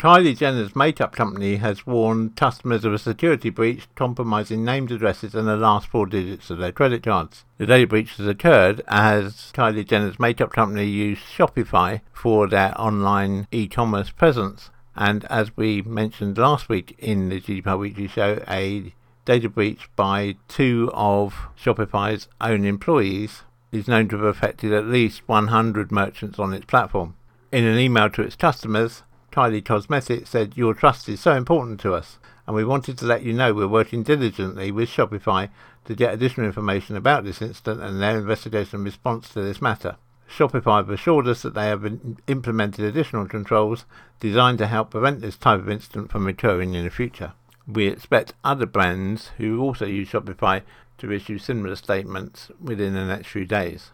Kylie 0.00 0.34
Jenner's 0.34 0.74
makeup 0.74 1.14
company 1.14 1.56
has 1.56 1.86
warned 1.86 2.34
customers 2.34 2.86
of 2.86 2.94
a 2.94 2.98
security 2.98 3.50
breach 3.50 3.86
compromising 3.96 4.64
named 4.64 4.90
addresses 4.90 5.34
and 5.34 5.46
the 5.46 5.58
last 5.58 5.88
four 5.88 6.06
digits 6.06 6.48
of 6.48 6.56
their 6.56 6.72
credit 6.72 7.02
cards. 7.02 7.44
The 7.58 7.66
data 7.66 7.86
breach 7.86 8.16
has 8.16 8.26
occurred 8.26 8.80
as 8.88 9.52
Kylie 9.52 9.86
Jenner's 9.86 10.18
makeup 10.18 10.52
company 10.54 10.86
used 10.86 11.20
Shopify 11.20 12.00
for 12.14 12.48
their 12.48 12.72
online 12.80 13.46
e-commerce 13.52 14.08
presence. 14.08 14.70
And 14.96 15.26
as 15.26 15.54
we 15.54 15.82
mentioned 15.82 16.38
last 16.38 16.70
week 16.70 16.96
in 16.98 17.28
the 17.28 17.38
GDPR 17.38 17.78
Weekly 17.78 18.08
Show, 18.08 18.42
a 18.48 18.94
data 19.26 19.50
breach 19.50 19.90
by 19.96 20.36
two 20.48 20.90
of 20.94 21.48
Shopify's 21.62 22.26
own 22.40 22.64
employees 22.64 23.42
is 23.70 23.86
known 23.86 24.08
to 24.08 24.16
have 24.16 24.24
affected 24.24 24.72
at 24.72 24.86
least 24.86 25.28
100 25.28 25.92
merchants 25.92 26.38
on 26.38 26.54
its 26.54 26.64
platform. 26.64 27.16
In 27.52 27.64
an 27.64 27.78
email 27.78 28.08
to 28.08 28.22
its 28.22 28.36
customers, 28.36 29.02
Kylie 29.32 29.64
Cosmetics 29.64 30.30
said, 30.30 30.56
Your 30.56 30.74
trust 30.74 31.08
is 31.08 31.20
so 31.20 31.34
important 31.34 31.78
to 31.80 31.94
us, 31.94 32.18
and 32.46 32.56
we 32.56 32.64
wanted 32.64 32.98
to 32.98 33.06
let 33.06 33.22
you 33.22 33.32
know 33.32 33.54
we're 33.54 33.68
working 33.68 34.02
diligently 34.02 34.72
with 34.72 34.88
Shopify 34.88 35.48
to 35.84 35.94
get 35.94 36.12
additional 36.12 36.46
information 36.46 36.96
about 36.96 37.24
this 37.24 37.40
incident 37.40 37.80
and 37.80 38.00
their 38.00 38.18
investigation 38.18 38.82
response 38.82 39.28
to 39.30 39.40
this 39.40 39.62
matter. 39.62 39.96
Shopify 40.28 40.78
have 40.78 40.90
assured 40.90 41.28
us 41.28 41.42
that 41.42 41.54
they 41.54 41.66
have 41.66 41.98
implemented 42.26 42.84
additional 42.84 43.26
controls 43.26 43.84
designed 44.20 44.58
to 44.58 44.66
help 44.66 44.90
prevent 44.90 45.20
this 45.20 45.36
type 45.36 45.60
of 45.60 45.68
incident 45.68 46.10
from 46.10 46.26
occurring 46.26 46.74
in 46.74 46.84
the 46.84 46.90
future. 46.90 47.32
We 47.66 47.86
expect 47.86 48.34
other 48.44 48.66
brands 48.66 49.30
who 49.38 49.60
also 49.60 49.86
use 49.86 50.10
Shopify 50.10 50.62
to 50.98 51.12
issue 51.12 51.38
similar 51.38 51.76
statements 51.76 52.50
within 52.60 52.94
the 52.94 53.04
next 53.04 53.28
few 53.28 53.44
days. 53.44 53.90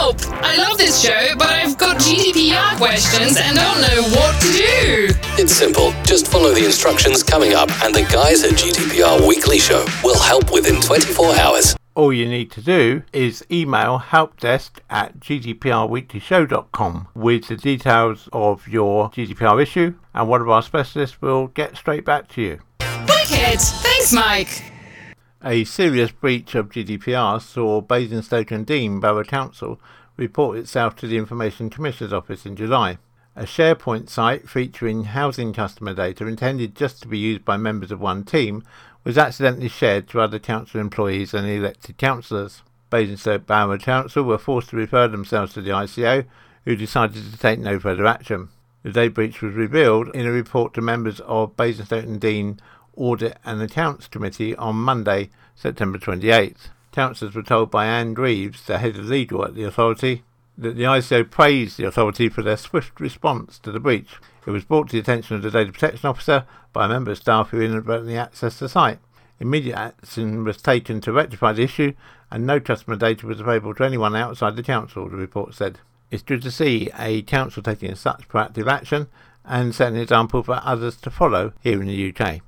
Help! 0.00 0.16
I 0.42 0.56
love 0.56 0.78
this 0.78 0.98
show, 0.98 1.34
but 1.36 1.48
I've 1.48 1.76
got 1.76 1.98
GDPR 1.98 2.78
questions 2.78 3.36
and 3.36 3.58
I 3.58 3.62
don't 3.62 3.82
know 3.82 4.02
what 4.16 4.40
to 4.40 4.48
do. 4.48 5.08
It's 5.36 5.52
simple. 5.52 5.92
Just 6.04 6.28
follow 6.28 6.54
the 6.54 6.64
instructions 6.64 7.22
coming 7.22 7.52
up, 7.52 7.68
and 7.84 7.94
the 7.94 8.04
guys 8.10 8.42
at 8.42 8.52
GDPR 8.52 9.28
Weekly 9.28 9.58
Show 9.58 9.84
will 10.02 10.18
help 10.18 10.54
within 10.54 10.80
24 10.80 11.36
hours 11.36 11.76
all 11.96 12.14
you 12.14 12.26
need 12.26 12.50
to 12.50 12.62
do 12.62 13.02
is 13.12 13.44
email 13.50 13.98
helpdesk 13.98 14.78
at 14.88 15.20
gdprweeklyshow.com 15.20 17.08
with 17.14 17.48
the 17.48 17.56
details 17.56 18.26
of 18.32 18.66
your 18.66 19.10
GDPR 19.10 19.60
issue, 19.60 19.92
and 20.14 20.26
one 20.26 20.40
of 20.40 20.48
our 20.48 20.62
specialists 20.62 21.20
will 21.20 21.48
get 21.48 21.76
straight 21.76 22.06
back 22.06 22.26
to 22.28 22.40
you. 22.40 22.60
Wicked! 22.80 23.60
Thanks, 23.60 24.14
Mike. 24.14 24.69
A 25.42 25.64
serious 25.64 26.10
breach 26.10 26.54
of 26.54 26.68
GDPR 26.68 27.40
saw 27.40 27.80
Basingstoke 27.80 28.50
and 28.50 28.66
Deane 28.66 29.00
Borough 29.00 29.24
Council 29.24 29.80
report 30.18 30.58
itself 30.58 30.94
to 30.96 31.06
the 31.06 31.16
Information 31.16 31.70
Commissioner's 31.70 32.12
Office 32.12 32.44
in 32.44 32.56
July. 32.56 32.98
A 33.34 33.44
SharePoint 33.44 34.10
site 34.10 34.50
featuring 34.50 35.04
housing 35.04 35.54
customer 35.54 35.94
data 35.94 36.26
intended 36.26 36.76
just 36.76 37.00
to 37.00 37.08
be 37.08 37.16
used 37.16 37.42
by 37.42 37.56
members 37.56 37.90
of 37.90 38.00
one 38.00 38.22
team 38.22 38.62
was 39.02 39.16
accidentally 39.16 39.68
shared 39.68 40.08
to 40.08 40.20
other 40.20 40.38
council 40.38 40.78
employees 40.78 41.32
and 41.32 41.48
elected 41.48 41.96
councillors. 41.96 42.60
Basingstoke 42.90 43.46
Borough 43.46 43.78
Council 43.78 44.24
were 44.24 44.36
forced 44.36 44.68
to 44.70 44.76
refer 44.76 45.08
themselves 45.08 45.54
to 45.54 45.62
the 45.62 45.70
ICO, 45.70 46.26
who 46.66 46.76
decided 46.76 47.32
to 47.32 47.38
take 47.38 47.60
no 47.60 47.80
further 47.80 48.04
action. 48.04 48.50
The 48.82 48.92
day 48.92 49.08
breach 49.08 49.40
was 49.40 49.54
revealed 49.54 50.14
in 50.14 50.26
a 50.26 50.32
report 50.32 50.74
to 50.74 50.82
members 50.82 51.20
of 51.20 51.56
Basingstoke 51.56 52.04
and 52.04 52.20
Deane 52.20 52.60
Audit 53.00 53.38
and 53.46 53.62
Accounts 53.62 54.06
Committee 54.08 54.54
on 54.56 54.76
Monday, 54.76 55.30
September 55.54 55.96
28th. 55.96 56.68
Councillors 56.92 57.34
were 57.34 57.42
told 57.42 57.70
by 57.70 57.86
Anne 57.86 58.12
Greaves, 58.12 58.62
the 58.66 58.76
head 58.76 58.94
of 58.94 59.06
legal 59.06 59.42
at 59.42 59.54
the 59.54 59.62
authority, 59.62 60.22
that 60.58 60.76
the 60.76 60.82
ICO 60.82 61.28
praised 61.30 61.78
the 61.78 61.86
authority 61.86 62.28
for 62.28 62.42
their 62.42 62.58
swift 62.58 63.00
response 63.00 63.58
to 63.60 63.72
the 63.72 63.80
breach. 63.80 64.16
It 64.46 64.50
was 64.50 64.66
brought 64.66 64.90
to 64.90 64.92
the 64.92 65.00
attention 65.00 65.34
of 65.34 65.40
the 65.40 65.50
data 65.50 65.72
protection 65.72 66.10
officer 66.10 66.44
by 66.74 66.84
a 66.84 66.88
member 66.90 67.12
of 67.12 67.16
staff 67.16 67.48
who 67.48 67.62
inadvertently 67.62 68.14
accessed 68.14 68.58
the 68.58 68.68
site. 68.68 68.98
Immediate 69.38 69.78
action 69.78 70.44
was 70.44 70.60
taken 70.60 71.00
to 71.00 71.12
rectify 71.12 71.54
the 71.54 71.62
issue, 71.62 71.94
and 72.30 72.46
no 72.46 72.60
customer 72.60 72.96
data 72.96 73.26
was 73.26 73.40
available 73.40 73.74
to 73.76 73.84
anyone 73.84 74.14
outside 74.14 74.56
the 74.56 74.62
council, 74.62 75.08
the 75.08 75.16
report 75.16 75.54
said. 75.54 75.78
It's 76.10 76.22
good 76.22 76.42
to 76.42 76.50
see 76.50 76.90
a 76.98 77.22
council 77.22 77.62
taking 77.62 77.94
such 77.94 78.28
proactive 78.28 78.70
action 78.70 79.06
and 79.42 79.74
setting 79.74 79.96
an 79.96 80.02
example 80.02 80.42
for 80.42 80.60
others 80.62 80.98
to 80.98 81.10
follow 81.10 81.54
here 81.62 81.80
in 81.80 81.88
the 81.88 82.14
UK 82.14 82.42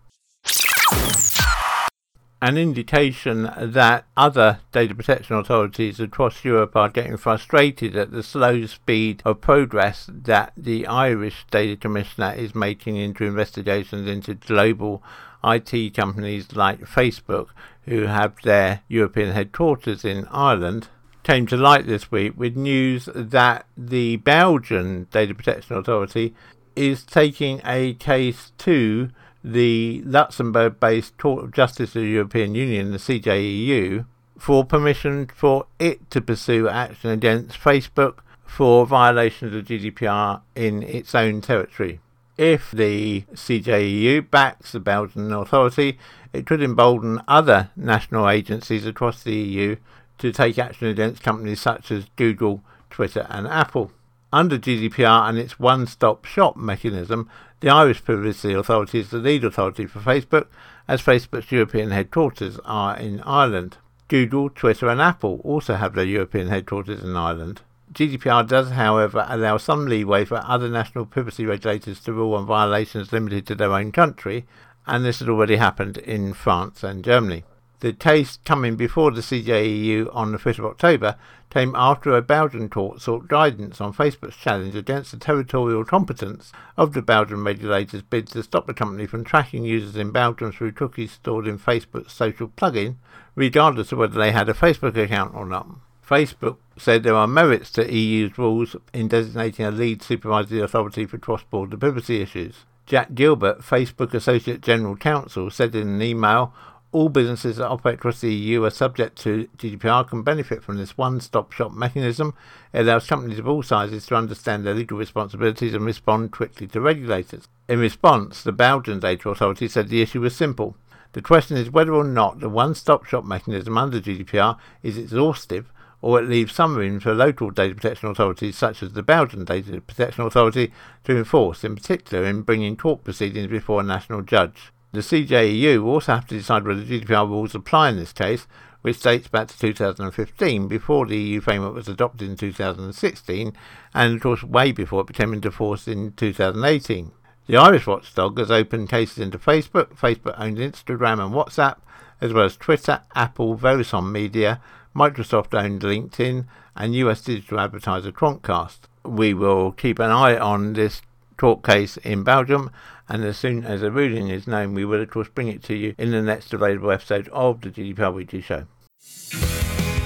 an 2.43 2.59
indication 2.59 3.49
that 3.57 4.05
other 4.17 4.59
data 4.73 4.93
protection 4.97 5.37
authorities 5.37 6.01
across 6.01 6.45
Europe 6.45 6.75
are 6.75 6.89
getting 6.89 7.17
frustrated 7.17 7.95
at 7.95 8.11
the 8.11 8.23
slow 8.23 8.67
speed 8.67 9.23
of 9.25 9.41
progress 9.41 10.11
that 10.13 10.53
the 10.57 10.85
Irish 10.89 11.47
Data 11.53 11.77
Commissioner 11.77 12.33
is 12.33 12.53
making 12.53 12.97
into 12.97 13.25
investigations 13.25 14.09
into 14.09 14.35
global 14.35 15.05
IT 15.45 15.95
companies 15.95 16.57
like 16.57 16.81
Facebook, 16.81 17.51
who 17.85 18.07
have 18.07 18.35
their 18.43 18.81
European 18.89 19.31
headquarters 19.31 20.05
in 20.05 20.27
Ireland, 20.33 20.89
came 21.23 21.47
to 21.47 21.57
light 21.57 21.87
this 21.87 22.11
week 22.11 22.33
with 22.37 22.57
news 22.57 23.09
that 23.15 23.67
the 23.77 24.17
Belgian 24.17 25.07
Data 25.13 25.33
Protection 25.33 25.77
Authority 25.77 26.35
is 26.75 27.05
taking 27.05 27.61
a 27.65 27.95
case 27.95 28.51
to 28.59 29.11
the 29.45 30.03
Luxembourg 30.05 30.79
based 30.79 31.19
Court 31.19 31.45
of 31.45 31.53
Justice 31.53 31.97
of 31.97 32.03
the 32.03 32.09
European 32.09 32.55
Union, 32.55 32.93
the 32.93 32.99
CJEU, 32.99 34.07
for 34.39 34.65
permission 34.65 35.27
for 35.35 35.67
it 35.79 36.11
to 36.11 36.21
pursue 36.21 36.69
action 36.69 37.11
against 37.11 37.61
Facebook 37.61 38.19
for 38.45 38.87
violations 38.87 39.55
of 39.55 39.67
the 39.67 39.79
GDPR 39.79 40.43
in 40.55 40.83
its 40.83 41.15
own 41.15 41.41
territory. 41.41 42.01
If 42.37 42.71
the 42.71 43.23
CJEU 43.33 44.31
backs 44.31 44.73
the 44.73 44.81
Belgian 44.81 45.33
authority, 45.33 45.99
it 46.33 46.47
could 46.47 46.63
embolden 46.63 47.21
other 47.29 47.71
national 47.77 48.29
agencies 48.29 48.87
across 48.87 49.23
the 49.23 49.35
EU 49.35 49.77
to 50.19 50.33
take 50.33 50.59
action 50.59 50.89
against 50.89 51.23
companies 51.23 51.61
such 51.61 51.91
as 51.91 52.07
Google, 52.17 52.63
Twitter, 52.91 53.27
and 53.29 53.47
Apple. 53.47 53.91
Under 54.33 54.57
GDPR 54.57 55.29
and 55.29 55.37
its 55.37 55.61
one 55.61 55.87
stop 55.87 56.25
shop 56.25 56.57
mechanism, 56.57 57.29
the 57.61 57.69
Irish 57.69 58.03
Privacy 58.03 58.55
Authority 58.55 59.01
is 59.01 59.11
the 59.11 59.19
lead 59.19 59.45
authority 59.45 59.85
for 59.85 60.01
Facebook, 60.01 60.47
as 60.89 61.03
Facebook's 61.03 61.53
European 61.53 61.91
headquarters 61.91 62.59
are 62.65 62.97
in 62.97 63.21
Ireland. 63.21 63.77
Google, 64.09 64.49
Twitter, 64.49 64.89
and 64.89 65.03
Apple 65.03 65.43
also 65.45 65.75
have 65.75 65.95
their 65.95 66.07
European 66.07 66.49
headquarters 66.49 67.03
in 67.03 67.15
Ireland. 67.15 67.61
GDPR 67.93 68.49
does, 68.49 68.71
however, 68.71 69.27
allow 69.29 69.59
some 69.59 69.85
leeway 69.85 70.25
for 70.25 70.43
other 70.47 70.71
national 70.71 71.05
privacy 71.05 71.45
regulators 71.45 72.01
to 72.01 72.15
rule 72.15 72.35
on 72.35 72.47
violations 72.47 73.13
limited 73.13 73.47
to 73.49 73.55
their 73.55 73.73
own 73.73 73.93
country, 73.93 74.47
and 74.87 75.05
this 75.05 75.19
has 75.19 75.29
already 75.29 75.57
happened 75.57 75.99
in 75.99 76.33
France 76.33 76.83
and 76.83 77.05
Germany. 77.05 77.45
The 77.83 77.93
case 77.93 78.39
coming 78.45 78.77
before 78.77 79.11
the 79.11 79.23
CJEU 79.23 80.09
on 80.15 80.31
the 80.31 80.39
5th 80.39 80.61
of 80.61 80.67
October 80.67 81.17
came 81.51 81.75
after 81.75 82.13
a 82.13 82.23
Belgian 82.23 82.69
court 82.69 83.01
sought 83.01 83.27
guidance 83.27 83.81
on 83.81 83.93
Facebook's 83.93 84.37
challenge 84.37 84.77
against 84.77 85.11
the 85.11 85.17
territorial 85.17 85.85
competence 85.85 86.53
of 86.77 86.93
the 86.93 87.03
Belgian 87.03 87.43
regulators' 87.43 88.03
bid 88.03 88.29
to 88.29 88.45
stop 88.45 88.69
the 88.69 88.73
company 88.73 89.05
from 89.05 89.25
tracking 89.25 89.65
users 89.65 89.97
in 89.97 90.13
Belgium 90.13 90.53
through 90.53 90.71
cookies 90.71 91.11
stored 91.11 91.49
in 91.49 91.59
Facebook's 91.59 92.13
social 92.13 92.47
plugin, 92.47 92.99
regardless 93.35 93.91
of 93.91 93.99
whether 93.99 94.17
they 94.17 94.31
had 94.31 94.49
a 94.49 94.55
Facebook 94.55 94.97
account 94.97 95.35
or 95.35 95.45
not. 95.45 95.67
Facebook 96.09 96.59
said 96.77 97.03
there 97.03 97.17
are 97.17 97.27
merits 97.27 97.73
to 97.73 97.93
EU's 97.93 98.39
rules 98.39 98.77
in 98.93 99.09
designating 99.09 99.67
a 99.67 99.73
lead 99.73 100.05
supervisory 100.05 100.61
authority 100.61 101.05
for 101.05 101.19
cross-border 101.19 101.77
privacy 101.77 102.23
issues. 102.23 102.65
Jack 102.87 103.15
Gilbert, 103.15 103.61
Facebook 103.61 104.15
Associate 104.15 104.61
General 104.61 104.97
Counsel, 104.97 105.51
said 105.51 105.75
in 105.75 105.89
an 105.89 106.03
email 106.03 106.53
all 106.93 107.09
businesses 107.09 107.57
that 107.57 107.69
operate 107.69 107.95
across 107.97 108.21
the 108.21 108.33
EU 108.33 108.65
are 108.65 108.71
subject 108.71 109.17
to 109.23 109.49
GDPR 109.57 110.09
can 110.09 110.23
benefit 110.23 110.63
from 110.63 110.77
this 110.77 110.97
one-stop 110.99 111.51
shop 111.53 111.73
mechanism. 111.73 112.35
It 112.73 112.81
allows 112.81 113.07
companies 113.07 113.39
of 113.39 113.49
all 113.49 113.63
sizes 113.63 114.07
to 114.07 114.15
understand 114.15 114.65
their 114.65 114.75
legal 114.75 114.99
responsibilities 114.99 115.73
and 115.75 115.85
respond 115.85 116.33
quickly 116.33 116.67
to 116.69 116.81
regulators. 116.81 117.49
In 117.67 117.79
response, 117.79 118.43
the 118.43 118.53
Belgian 118.53 119.01
Data 119.01 119.31
Authority 119.31 119.69
said 119.69 119.89
the 119.89 120.03
issue 120.03 120.21
was 120.21 120.37
simple. 120.37 120.77
The 121.13 121.23
question 121.23 121.57
is 121.57 121.71
whether 121.71 121.95
or 121.95 122.05
not 122.05 122.41
the 122.41 122.49
one-stop 122.51 123.07
shop 123.07 123.25
mechanism 123.25 123.77
under 123.79 124.01
GDPR 124.01 124.59
is 124.83 124.99
exhaustive 124.99 125.73
or 126.03 126.19
it 126.19 126.29
leaves 126.29 126.53
some 126.53 126.77
room 126.77 127.01
for 127.01 127.15
local 127.15 127.51
data 127.51 127.75
protection 127.75 128.11
authorities 128.11 128.59
such 128.59 128.83
as 128.83 128.93
the 128.93 129.03
Belgian 129.03 129.45
Data 129.45 129.81
Protection 129.81 130.25
Authority 130.25 130.73
to 131.05 131.17
enforce, 131.17 131.65
in 131.65 131.77
particular 131.77 132.25
in 132.25 132.43
bringing 132.43 132.77
court 132.77 133.05
proceedings 133.05 133.47
before 133.47 133.81
a 133.81 133.85
national 133.85 134.23
judge. 134.23 134.73
The 134.93 135.01
CJEU 135.01 135.83
will 135.83 135.93
also 135.93 136.15
have 136.15 136.27
to 136.27 136.37
decide 136.37 136.65
whether 136.65 136.83
GDPR 136.83 137.27
rules 137.27 137.55
apply 137.55 137.89
in 137.89 137.97
this 137.97 138.13
case, 138.13 138.47
which 138.83 139.01
dates 139.01 139.29
back 139.29 139.49
to 139.49 139.59
2015, 139.59 140.69
before 140.69 141.07
the 141.07 141.17
EU 141.17 141.41
framework 141.41 141.75
was 141.75 141.89
adopted 141.89 142.29
in 142.29 142.37
2016, 142.37 143.53
and 143.95 144.15
of 144.15 144.21
course 144.21 144.43
way 144.43 144.71
before 144.71 145.01
it 145.01 145.07
became 145.07 145.33
into 145.33 145.51
force 145.51 145.89
in 145.89 146.13
2018. 146.13 147.11
The 147.47 147.57
Irish 147.57 147.87
watchdog 147.87 148.39
has 148.39 148.51
opened 148.51 148.91
cases 148.91 149.19
into 149.19 149.39
Facebook, 149.39 149.97
Facebook 149.97 150.35
owned 150.39 150.59
Instagram 150.59 151.25
and 151.25 151.35
WhatsApp, 151.35 151.79
as 152.21 152.33
well 152.33 152.45
as 152.45 152.57
Twitter, 152.57 153.01
Apple, 153.15 153.57
Verizon 153.57 154.13
Media, 154.13 154.61
Microsoft 154.95 155.59
owned 155.59 155.81
LinkedIn, 155.81 156.47
and 156.77 156.95
US 156.97 157.23
digital 157.23 157.61
advertiser 157.61 158.13
Quantcast. 158.13 158.81
We 159.05 159.33
will 159.33 159.73
keep 159.73 159.99
an 159.99 160.11
eye 160.11 160.37
on 160.37 160.75
this 160.75 161.01
court 161.37 161.65
case 161.65 161.97
in 161.99 162.23
Belgium 162.23 162.71
and 163.09 163.25
as 163.25 163.37
soon 163.37 163.65
as 163.65 163.83
a 163.83 163.91
ruling 163.91 164.29
is 164.29 164.47
known, 164.47 164.75
we 164.75 164.85
will 164.85 165.01
of 165.01 165.11
course 165.11 165.29
bring 165.29 165.49
it 165.49 165.63
to 165.65 165.75
you 165.75 165.95
in 165.99 166.11
the 166.11 166.23
next 166.23 166.53
available 166.53 166.91
episode 166.91 167.29
of 167.29 167.61
the 167.61 167.71
GDPR 167.71 168.13
Weekly 168.13 168.41
Show. 168.41 168.67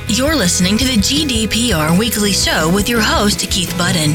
You're 0.08 0.36
listening 0.36 0.78
to 0.78 0.84
the 0.84 0.98
GDPR 0.98 1.98
Weekly 1.98 2.32
Show 2.32 2.72
with 2.72 2.88
your 2.88 3.00
host, 3.00 3.40
Keith 3.50 3.76
Budden. 3.76 4.12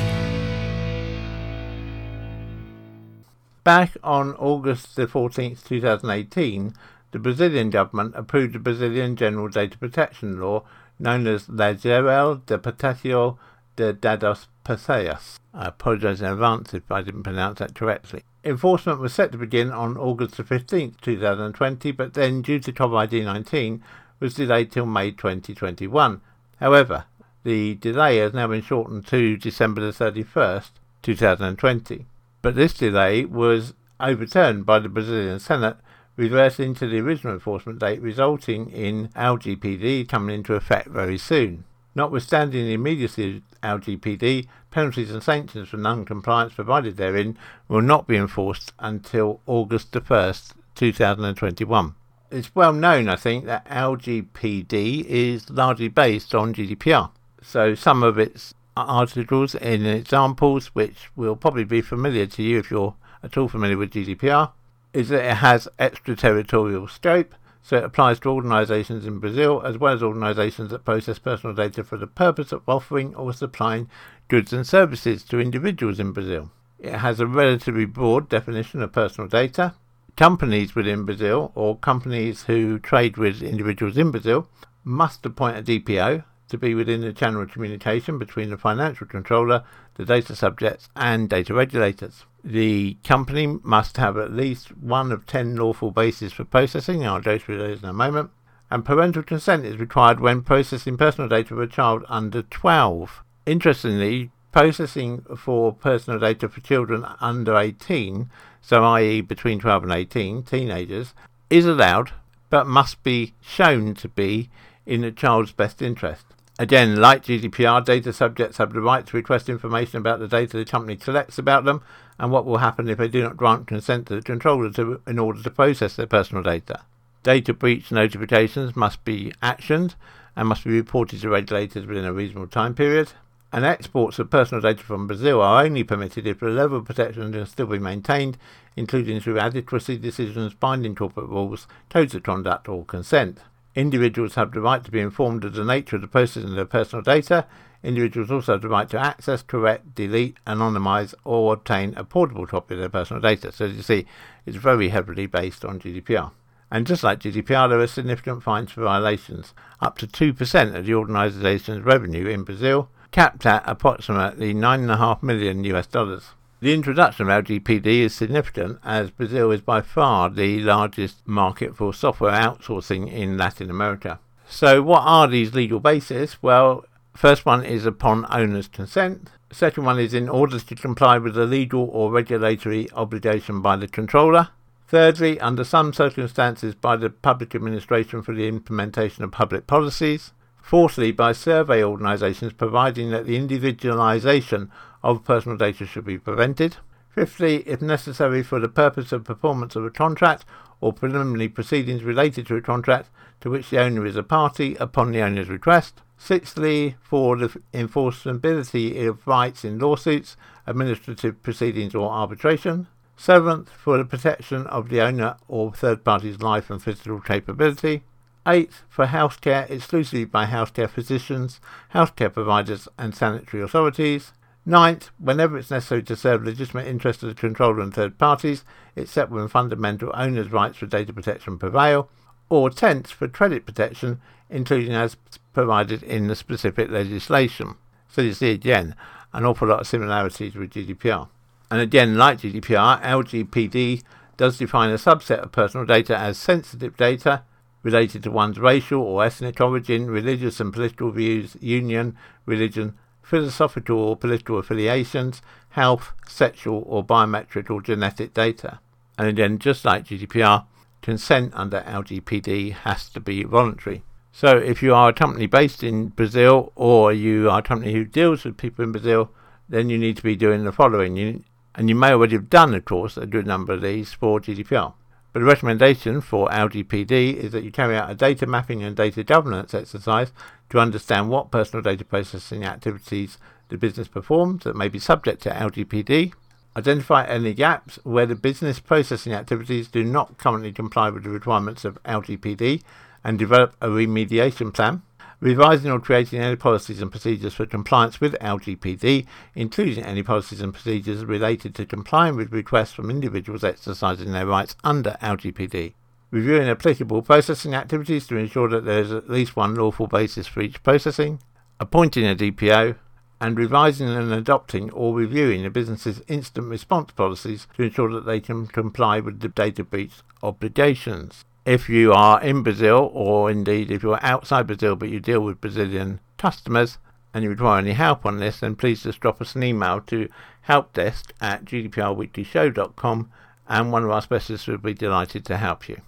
Back 3.64 3.98
on 4.04 4.34
August 4.36 4.96
the 4.96 5.06
14th, 5.06 5.68
2018, 5.68 6.74
the 7.12 7.20
Brazilian 7.20 7.70
government 7.70 8.14
approved 8.16 8.54
the 8.54 8.60
Brazilian 8.60 9.16
General 9.16 9.50
Data 9.50 9.78
Protection 9.78 10.40
Law 10.40 10.64
known 10.98 11.28
as 11.28 11.50
Lei 11.50 11.76
Geral 11.76 12.36
de 12.46 12.58
Proteção 12.58 13.38
de 13.76 13.94
Dados 13.94 14.48
Pessoais. 14.64 15.41
I 15.54 15.68
apologise 15.68 16.22
in 16.22 16.28
advance 16.28 16.74
if 16.74 16.90
I 16.92 17.02
didn't 17.02 17.24
pronounce 17.24 17.60
that 17.60 17.76
correctly. 17.76 18.24
Enforcement 18.44 19.00
was 19.00 19.14
set 19.14 19.32
to 19.34 19.38
begin 19.38 19.70
on 19.70 19.98
August 19.98 20.38
the 20.38 20.44
15th, 20.44 21.02
2020, 21.02 21.92
but 21.92 22.14
then, 22.14 22.42
due 22.42 22.60
to 22.60 22.72
COVID 22.72 23.24
19, 23.24 23.84
was 24.20 24.34
delayed 24.34 24.72
till 24.72 24.86
May 24.86 25.12
2021. 25.12 26.22
However, 26.60 27.06
the 27.44 27.76
delay 27.76 28.18
has 28.18 28.34
now 28.34 28.48
been 28.48 28.62
shortened 28.62 29.06
to 29.08 29.38
December 29.38 29.82
the 29.82 29.92
31st, 29.92 30.70
2020. 31.02 32.06
But 32.42 32.56
this 32.56 32.74
delay 32.74 33.26
was 33.26 33.74
overturned 34.00 34.66
by 34.66 34.80
the 34.80 34.90
Brazilian 34.90 35.40
Senate, 35.40 35.78
reversing 36.16 36.74
to 36.76 36.88
the 36.88 37.00
original 37.00 37.34
enforcement 37.34 37.80
date, 37.80 38.02
resulting 38.02 38.70
in 38.70 39.10
LGPD 39.10 40.08
coming 40.08 40.36
into 40.36 40.54
effect 40.54 40.88
very 40.88 41.18
soon. 41.18 41.66
Notwithstanding 41.94 42.66
the 42.66 42.74
immediacy 42.74 43.38
of 43.38 43.44
LGPD, 43.82 44.48
penalties 44.72 45.12
and 45.12 45.22
sanctions 45.22 45.70
for 45.70 45.78
non-compliance 45.78 46.54
provided 46.54 46.98
therein 46.98 47.38
will 47.68 47.82
not 47.82 48.08
be 48.08 48.16
enforced 48.16 48.72
until 48.80 49.42
August 49.46 49.92
the 49.92 50.02
1st, 50.02 50.54
2021. 50.76 51.96
It's 52.32 52.56
well 52.56 52.72
known, 52.72 53.10
I 53.10 53.18
think, 53.18 53.46
that 53.46 53.66
LGPD 53.66 55.06
is 55.06 55.50
largely 55.50 55.90
based 55.90 56.34
on 56.34 56.54
GDPR. 56.54 57.12
So 57.42 57.76
some 57.76 58.04
of 58.04 58.18
its 58.18 58.54
articles 58.78 59.56
and 59.56 59.86
examples, 59.86 60.68
which 60.68 61.10
will 61.16 61.36
probably 61.36 61.66
be 61.66 61.82
familiar 61.82 62.26
to 62.26 62.42
you 62.42 62.60
if 62.60 62.72
you're 62.72 62.96
at 63.22 63.38
all 63.38 63.50
familiar 63.50 63.78
with 63.78 63.92
GDPR, 63.92 64.52
is 64.94 65.10
that 65.10 65.26
it 65.26 65.38
has 65.38 65.68
extraterritorial 65.78 66.88
scope, 66.88 67.36
so 67.62 67.78
it 67.78 67.84
applies 67.84 68.20
to 68.20 68.30
organisations 68.30 69.06
in 69.06 69.20
Brazil 69.20 69.62
as 69.64 69.78
well 69.78 69.94
as 69.94 70.04
organisations 70.04 70.72
that 70.72 70.86
process 70.86 71.20
personal 71.20 71.56
data 71.56 71.84
for 71.84 71.98
the 71.98 72.08
purpose 72.08 72.52
of 72.52 72.68
offering 72.68 73.14
or 73.16 73.34
supplying 73.34 73.90
goods 74.28 74.52
and 74.52 74.66
services 74.66 75.24
to 75.24 75.40
individuals 75.40 76.00
in 76.00 76.12
Brazil. 76.12 76.50
It 76.80 76.96
has 76.96 77.20
a 77.20 77.28
relatively 77.28 77.86
broad 77.86 78.30
definition 78.30 78.82
of 78.82 78.92
personal 78.92 79.28
data. 79.28 79.76
Companies 80.16 80.74
within 80.74 81.06
Brazil 81.06 81.52
or 81.54 81.78
companies 81.78 82.44
who 82.44 82.80
trade 82.80 83.18
with 83.18 83.42
individuals 83.42 83.98
in 83.98 84.12
Brazil 84.12 84.48
must 84.84 85.26
appoint 85.26 85.58
a 85.58 85.62
DPO 85.62 86.24
to 86.50 86.58
be 86.58 86.74
within 86.74 87.02
the 87.02 87.14
channel 87.14 87.44
of 87.44 87.52
communication 87.52 88.18
between 88.18 88.50
the 88.50 88.58
financial 88.58 89.08
controller, 89.08 89.64
the 89.96 90.06
data 90.06 90.36
subjects, 90.36 90.90
and 90.96 91.30
data 91.30 91.54
regulators. 91.54 92.26
The 92.44 92.98
company 93.04 93.60
must 93.62 93.98
have 93.98 94.18
at 94.18 94.34
least 94.34 94.76
one 94.78 95.12
of 95.12 95.26
10 95.28 95.56
lawful 95.56 95.92
bases 95.92 96.34
for 96.34 96.44
processing, 96.44 97.06
I'll 97.06 97.22
go 97.22 97.38
through 97.38 97.60
those 97.60 97.84
in 97.84 97.90
a 97.90 97.94
moment, 97.94 98.32
and 98.72 98.84
parental 98.84 99.22
consent 99.22 99.66
is 99.66 99.78
required 99.78 100.20
when 100.20 100.42
processing 100.42 100.98
personal 100.98 101.30
data 101.30 101.54
of 101.54 101.60
a 101.60 101.68
child 101.68 102.04
under 102.10 102.42
12. 102.42 103.24
Interestingly, 103.46 104.32
processing 104.52 105.24
for 105.38 105.74
personal 105.74 106.20
data 106.20 106.50
for 106.50 106.62
children 106.62 107.06
under 107.20 107.56
18, 107.56 108.30
so 108.62 108.84
i.e. 108.84 109.22
between 109.22 109.60
12 109.60 109.84
and 109.84 109.92
18, 109.92 110.44
teenagers, 110.44 111.14
is 111.50 111.66
allowed 111.66 112.12
but 112.50 112.68
must 112.68 113.02
be 113.04 113.34
shown 113.42 113.94
to 113.96 114.08
be 114.08 114.50
in 114.86 115.02
the 115.02 115.12
child's 115.12 115.52
best 115.52 115.82
interest. 115.82 116.26
Again, 116.60 116.98
like 116.98 117.24
GDPR, 117.24 117.84
data 117.84 118.14
subjects 118.14 118.58
have 118.58 118.74
the 118.74 118.82
right 118.82 119.06
to 119.08 119.18
request 119.18 119.50
information 119.50 119.98
about 119.98 120.20
the 120.20 120.28
data 120.28 120.58
the 120.58 120.66
company 120.66 120.96
collects 120.96 121.38
about 121.38 121.64
them 121.64 121.82
and 122.20 122.32
what 122.32 122.46
will 122.46 122.58
happen 122.58 122.88
if 122.88 122.98
they 122.98 123.08
do 123.08 123.24
not 123.24 123.38
grant 123.38 123.68
consent 123.68 124.08
to 124.08 124.16
the 124.16 124.22
controller 124.22 124.72
to, 124.74 125.02
in 125.08 125.18
order 125.18 125.42
to 125.42 125.50
process 125.50 125.96
their 125.96 126.06
personal 126.06 126.44
data. 126.44 126.82
Data 127.24 127.54
breach 127.54 127.92
notifications 127.92 128.76
must 128.76 129.04
be 129.06 129.34
actioned 129.42 129.96
and 130.36 130.48
must 130.48 130.64
be 130.64 130.72
reported 130.72 131.22
to 131.22 131.30
regulators 131.30 131.86
within 131.86 132.06
a 132.06 132.14
reasonable 132.14 132.48
time 132.48 132.74
period. 132.74 133.14
And 133.54 133.66
exports 133.66 134.18
of 134.18 134.30
personal 134.30 134.62
data 134.62 134.84
from 134.84 135.08
Brazil 135.08 135.42
are 135.42 135.64
only 135.64 135.84
permitted 135.84 136.26
if 136.26 136.40
the 136.40 136.48
level 136.48 136.78
of 136.78 136.86
protection 136.86 137.34
can 137.34 137.46
still 137.46 137.68
be 137.68 137.80
maintained, 137.80 138.38
including 138.76 139.20
through 139.20 139.40
adequacy 139.40 139.98
decisions, 139.98 140.54
binding 140.54 140.96
corporate 140.96 141.28
rules, 141.28 141.68
codes 141.90 142.16
of 142.16 142.24
conduct, 142.24 142.70
or 142.70 142.86
consent. 142.86 143.40
Individuals 143.76 144.36
have 144.36 144.52
the 144.52 144.60
right 144.60 144.84
to 144.84 144.92
be 144.92 145.00
informed 145.00 145.46
of 145.46 145.54
the 145.54 145.64
nature 145.64 145.96
of 145.96 146.02
the 146.02 146.08
processing 146.08 146.50
of 146.50 146.56
their 146.56 146.66
personal 146.66 147.02
data. 147.02 147.46
Individuals 147.84 148.30
also 148.30 148.54
have 148.54 148.62
the 148.62 148.70
right 148.70 148.90
to 148.90 149.00
access, 149.00 149.42
correct, 149.42 149.96
delete, 149.96 150.38
anonymize, 150.46 151.14
or 151.24 151.54
obtain 151.54 151.94
a 151.96 152.04
portable 152.04 152.46
copy 152.46 152.74
of 152.74 152.80
their 152.82 152.90
personal 152.90 153.22
data. 153.22 153.52
So, 153.52 153.66
as 153.66 153.76
you 153.76 153.82
see, 153.82 154.06
it's 154.46 154.58
very 154.58 154.90
heavily 154.90 155.26
based 155.26 155.64
on 155.64 155.80
GDPR. 155.80 156.32
And 156.70 156.86
just 156.86 157.04
like 157.04 157.20
GDPR, 157.20 157.70
there 157.70 157.80
are 157.80 157.88
significant 157.88 158.44
fines 158.44 158.72
for 158.72 158.84
violations, 158.84 159.54
up 159.80 159.98
to 160.00 160.08
2% 160.08 160.76
of 160.76 160.86
the 160.86 160.94
organization's 160.94 161.84
revenue 161.84 162.28
in 162.28 162.44
Brazil, 162.44 162.90
capped 163.12 163.46
at 163.46 163.64
approximately 163.66 164.54
9.5 164.54 165.24
million 165.24 165.64
US 165.66 165.88
dollars. 165.88 166.30
The 166.62 166.76
introduction 166.76 167.28
of 167.28 167.44
LGPD 167.44 167.88
is 167.88 168.14
significant 168.14 168.78
as 168.84 169.10
Brazil 169.10 169.50
is 169.50 169.62
by 169.62 169.82
far 169.82 170.30
the 170.30 170.60
largest 170.60 171.28
market 171.28 171.76
for 171.76 171.92
software 171.92 172.34
outsourcing 172.34 173.12
in 173.12 173.36
Latin 173.36 173.72
America. 173.72 174.20
So, 174.48 174.84
what 174.84 175.02
are 175.02 175.28
these 175.28 175.56
legal 175.56 175.80
bases? 175.80 176.38
Well, 176.40 176.86
first 177.16 177.48
one 177.48 177.66
is 177.66 177.88
upon 177.88 178.28
owner's 178.30 178.68
consent. 178.68 179.32
Second 179.52 179.86
one 179.86 179.98
is 179.98 180.14
in 180.14 180.30
order 180.30 180.60
to 180.60 180.76
comply 180.76 181.18
with 181.18 181.36
a 181.36 181.48
legal 181.48 181.90
or 181.92 182.12
regulatory 182.12 182.88
obligation 182.92 183.64
by 183.64 183.76
the 183.76 183.88
controller. 183.88 184.50
Thirdly, 184.88 185.40
under 185.40 185.64
some 185.64 185.94
circumstances 185.94 186.76
by 186.76 186.96
the 186.96 187.10
public 187.10 187.56
administration 187.56 188.22
for 188.22 188.36
the 188.36 188.48
implementation 188.48 189.24
of 189.24 189.32
public 189.32 189.66
policies. 189.66 190.32
Fourthly, 190.62 191.12
by 191.12 191.32
survey 191.32 191.84
organisations 191.84 192.54
providing 192.54 193.10
that 193.10 193.26
the 193.26 193.36
individualisation 193.36 194.70
of 195.04 195.24
personal 195.24 195.58
data 195.58 195.86
should 195.86 196.06
be 196.06 196.18
prevented. 196.18 196.78
Fifthly, 197.10 197.58
if 197.68 197.82
necessary 197.82 198.42
for 198.42 198.60
the 198.60 198.70
purpose 198.70 199.12
of 199.12 199.26
performance 199.26 199.76
of 199.76 199.84
a 199.84 199.90
contract 199.90 200.46
or 200.80 200.94
preliminary 200.94 201.50
proceedings 201.50 202.04
related 202.04 202.48
to 202.48 202.56
a 202.56 202.62
contract 202.62 203.10
to 203.42 203.50
which 203.50 203.70
the 203.70 203.80
owner 203.80 204.06
is 204.06 204.16
a 204.16 204.24
party 204.24 204.76
upon 204.76 205.12
the 205.12 205.22
owner's 205.22 205.50
request. 205.50 206.02
Sixthly, 206.18 206.96
for 207.02 207.36
the 207.36 207.50
enforceability 207.74 209.08
of 209.08 209.26
rights 209.26 209.66
in 209.66 209.80
lawsuits, 209.80 210.38
administrative 210.68 211.42
proceedings 211.42 211.96
or 211.96 212.12
arbitration. 212.12 212.88
Seventh, 213.18 213.70
for 213.70 213.98
the 213.98 214.06
protection 214.06 214.66
of 214.68 214.90
the 214.90 215.02
owner 215.02 215.36
or 215.48 215.74
third 215.74 216.04
party's 216.04 216.42
life 216.42 216.70
and 216.70 216.82
physical 216.82 217.20
capability. 217.20 218.04
Eighth, 218.48 218.84
for 218.90 219.06
healthcare 219.06 219.70
exclusively 219.70 220.26
by 220.26 220.46
healthcare 220.46 220.90
physicians, 220.90 221.60
healthcare 221.94 222.34
providers 222.34 222.88
and 222.98 223.14
sanitary 223.14 223.62
authorities. 223.62 224.34
Ninth, 224.66 225.10
whenever 225.18 225.58
it's 225.58 225.72
necessary 225.72 226.04
to 226.04 226.16
serve 226.16 226.44
legitimate 226.44 226.88
interests 226.88 227.24
of 227.24 227.30
the 227.30 227.36
controller 227.36 227.80
and 227.80 227.94
third 227.94 228.18
parties, 228.20 228.64
except 228.96 229.32
when 229.32 229.48
fundamental 229.48 230.12
owners' 230.14 230.52
rights 230.52 230.78
for 230.78 230.86
data 230.86 231.12
protection 231.12 231.58
prevail. 231.58 232.10
Or 232.50 232.70
tenth, 232.70 233.10
for 233.10 233.28
credit 233.28 233.66
protection, 233.66 234.22
including 234.50 234.94
as 234.94 235.18
provided 235.54 236.04
in 236.04 236.28
the 236.28 236.36
specific 236.36 236.92
legislation. 236.92 237.76
So 238.08 238.22
you 238.22 238.34
see 238.34 238.52
again 238.52 238.96
an 239.34 239.46
awful 239.46 239.68
lot 239.68 239.82
of 239.82 239.88
similarities 239.88 240.56
with 240.56 240.72
GDPR. 240.72 241.30
And 241.72 241.80
again, 241.80 242.18
like 242.18 242.40
GDPR, 242.40 243.02
LGPD 243.02 244.04
does 244.36 244.58
define 244.58 244.90
a 244.90 244.96
subset 244.96 245.40
of 245.40 245.52
personal 245.52 245.86
data 245.86 246.18
as 246.18 246.38
sensitive 246.38 246.98
data 246.98 247.44
related 247.84 248.24
to 248.24 248.32
one's 248.32 248.60
racial 248.60 249.02
or 249.02 249.24
ethnic 249.24 249.60
origin, 249.62 250.08
religious 250.12 250.60
and 250.60 250.74
political 250.74 251.12
views, 251.12 251.56
union, 251.62 252.18
religion, 252.46 252.96
philosophical 253.22 253.98
or 253.98 254.16
political 254.16 254.58
affiliations, 254.58 255.42
health, 255.70 256.14
sexual 256.28 256.84
or 256.88 257.04
biometric 257.04 257.70
or 257.70 257.82
genetic 257.82 258.34
data. 258.34 258.80
And 259.18 259.28
again, 259.28 259.60
just 259.60 259.86
like 259.86 260.06
GDPR, 260.06 260.66
consent 261.02 261.54
under 261.56 261.82
LGPD 261.82 262.74
has 262.74 263.10
to 263.10 263.20
be 263.20 263.44
voluntary. 263.44 264.04
So 264.32 264.58
if 264.58 264.82
you 264.82 264.94
are 264.94 265.10
a 265.10 265.14
company 265.14 265.46
based 265.46 265.84
in 265.84 266.10
Brazil 266.10 266.72
or 266.76 267.12
you 267.12 267.50
are 267.50 267.60
a 267.60 267.64
company 267.64 267.94
who 267.94 268.06
deals 268.06 268.46
with 268.46 268.58
people 268.58 268.84
in 268.84 268.92
Brazil, 268.92 269.30
then 269.68 269.90
you 269.90 269.98
need 269.98 270.18
to 270.18 270.24
be 270.24 270.36
doing 270.36 270.64
the 270.64 270.72
following. 270.72 271.18
You, 271.18 271.44
and 271.76 271.90
you 271.90 271.96
may 271.96 272.12
already 272.12 272.36
have 272.36 272.50
done, 272.50 272.74
of 272.74 272.86
course, 272.86 273.18
a 273.18 273.26
good 273.26 273.48
number 273.48 273.74
of 273.74 273.82
these 273.82 274.14
for 274.14 274.40
GDPR. 274.40 274.94
But 275.34 275.40
the 275.40 275.46
recommendation 275.46 276.20
for 276.20 276.50
LGPD 276.50 277.36
is 277.36 277.54
that 277.54 277.64
you 277.64 277.72
carry 277.72 277.96
out 277.96 278.12
a 278.12 278.16
data 278.16 278.46
mapping 278.46 278.84
and 278.84 278.96
data 278.96 279.24
governance 279.24 279.74
exercise 279.74 280.34
to 280.72 280.80
understand 280.80 281.30
what 281.30 281.52
personal 281.52 281.84
data 281.84 282.04
processing 282.04 282.64
activities 282.64 283.38
the 283.70 283.78
business 283.78 284.08
performs 284.08 284.64
that 284.64 284.76
may 284.76 284.88
be 284.88 285.00
subject 285.00 285.42
to 285.44 285.50
LGPD, 285.50 286.34
identify 286.76 287.26
any 287.26 287.54
gaps 287.54 288.00
where 288.04 288.26
the 288.26 288.36
business 288.36 288.80
processing 288.80 289.34
activities 289.34 289.88
do 289.90 290.04
not 290.04 290.38
currently 290.38 290.72
comply 290.72 291.10
with 291.10 291.24
the 291.24 291.30
requirements 291.30 291.86
of 291.86 292.02
LGPD, 292.04 292.82
and 293.24 293.38
develop 293.38 293.76
a 293.82 293.88
remediation 293.88 294.74
plan, 294.74 295.02
revising 295.42 295.92
or 295.92 296.00
creating 296.00 296.40
any 296.40 296.56
policies 296.56 297.02
and 297.02 297.12
procedures 297.12 297.54
for 297.54 297.66
compliance 297.66 298.20
with 298.22 298.34
LGPD, 298.40 299.26
including 299.54 300.04
any 300.04 300.24
policies 300.24 300.62
and 300.62 300.74
procedures 300.74 301.26
related 301.26 301.76
to 301.76 301.86
complying 301.86 302.36
with 302.36 302.52
requests 302.52 302.94
from 302.94 303.10
individuals 303.10 303.64
exercising 303.64 304.32
their 304.32 304.48
rights 304.48 304.76
under 304.84 305.18
LGPD, 305.22 305.94
reviewing 306.32 306.70
applicable 306.70 307.22
processing 307.22 307.76
activities 307.76 308.26
to 308.28 308.38
ensure 308.38 308.70
that 308.70 308.86
there 308.86 309.02
is 309.02 309.12
at 309.12 309.30
least 309.30 309.56
one 309.56 309.76
lawful 309.76 310.08
basis 310.08 310.48
for 310.48 310.62
each 310.62 310.82
processing, 310.82 311.40
appointing 311.80 312.26
a 312.26 312.36
DPO, 312.36 312.96
and 313.40 313.58
revising 313.58 314.08
and 314.08 314.32
adopting 314.32 314.90
or 314.92 315.16
reviewing 315.16 315.66
a 315.66 315.70
business's 315.70 316.22
instant 316.28 316.68
response 316.68 317.12
policies 317.12 317.68
to 317.76 317.84
ensure 317.84 318.12
that 318.12 318.26
they 318.26 318.40
can 318.40 318.68
comply 318.68 319.20
with 319.20 319.40
the 319.40 319.50
data 319.50 319.84
breach 319.84 320.22
obligations 320.42 321.44
if 321.66 321.90
you 321.90 322.12
are 322.12 322.42
in 322.42 322.64
Brazil, 322.64 323.12
or 323.14 323.52
indeed 323.52 323.92
if 323.92 324.02
you're 324.02 324.24
outside 324.24 324.68
Brazil 324.68 324.96
but 324.96 325.10
you 325.10 325.20
deal 325.20 325.42
with 325.42 325.62
Brazilian 325.62 326.20
customers 326.38 326.98
and 327.34 327.44
you 327.44 327.50
require 327.50 327.80
any 327.80 327.94
help 327.94 328.26
on 328.26 328.40
this, 328.40 328.60
then 328.60 328.76
please 328.76 329.04
just 329.04 329.20
drop 329.20 329.40
us 329.42 329.56
an 329.56 329.64
email 329.64 330.02
to 330.02 330.28
helpdesk 330.68 331.32
at 331.40 331.66
gdprweeklyshow.com 331.66 333.32
and 333.68 333.92
one 333.92 334.04
of 334.04 334.10
our 334.10 334.22
specialists 334.22 334.68
would 334.68 334.82
be 334.82 334.94
delighted 334.94 335.46
to 335.46 335.58
help 335.58 335.88
you. 335.88 336.02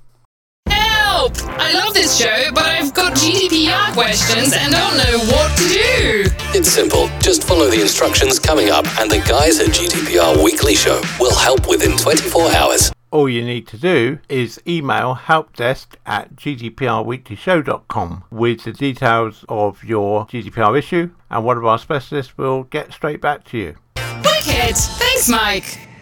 Help! 1.23 1.37
I 1.57 1.71
love 1.71 1.93
this 1.93 2.17
show, 2.19 2.51
but 2.53 2.65
I've 2.65 2.93
got 2.93 3.13
GDPR 3.13 3.93
questions 3.93 4.51
and 4.51 4.73
don't 4.73 4.97
know 4.97 5.19
what 5.31 5.57
to 5.57 5.67
do. 5.69 6.25
It's 6.53 6.67
simple. 6.67 7.07
Just 7.19 7.45
follow 7.45 7.69
the 7.69 7.79
instructions 7.79 8.39
coming 8.39 8.69
up, 8.69 8.85
and 8.99 9.09
the 9.09 9.19
guys 9.19 9.57
at 9.61 9.67
GDPR 9.67 10.43
Weekly 10.43 10.75
Show 10.75 11.01
will 11.21 11.33
help 11.33 11.69
within 11.69 11.95
24 11.97 12.51
hours 12.55 12.91
all 13.11 13.29
you 13.29 13.45
need 13.45 13.67
to 13.67 13.77
do 13.77 14.17
is 14.27 14.59
email 14.67 15.13
helpdesk 15.13 15.85
at 16.03 16.35
gdprweeklyshow.com 16.35 18.23
with 18.31 18.63
the 18.63 18.73
details 18.73 19.45
of 19.47 19.83
your 19.83 20.25
GDPR 20.25 20.75
issue, 20.75 21.11
and 21.29 21.45
one 21.45 21.57
of 21.57 21.63
our 21.63 21.77
specialists 21.77 22.35
will 22.39 22.63
get 22.63 22.91
straight 22.91 23.21
back 23.21 23.43
to 23.43 23.57
you. 23.59 23.75
Wicked! 23.97 24.75
Thanks, 24.75 25.29
Mike. 25.29 25.92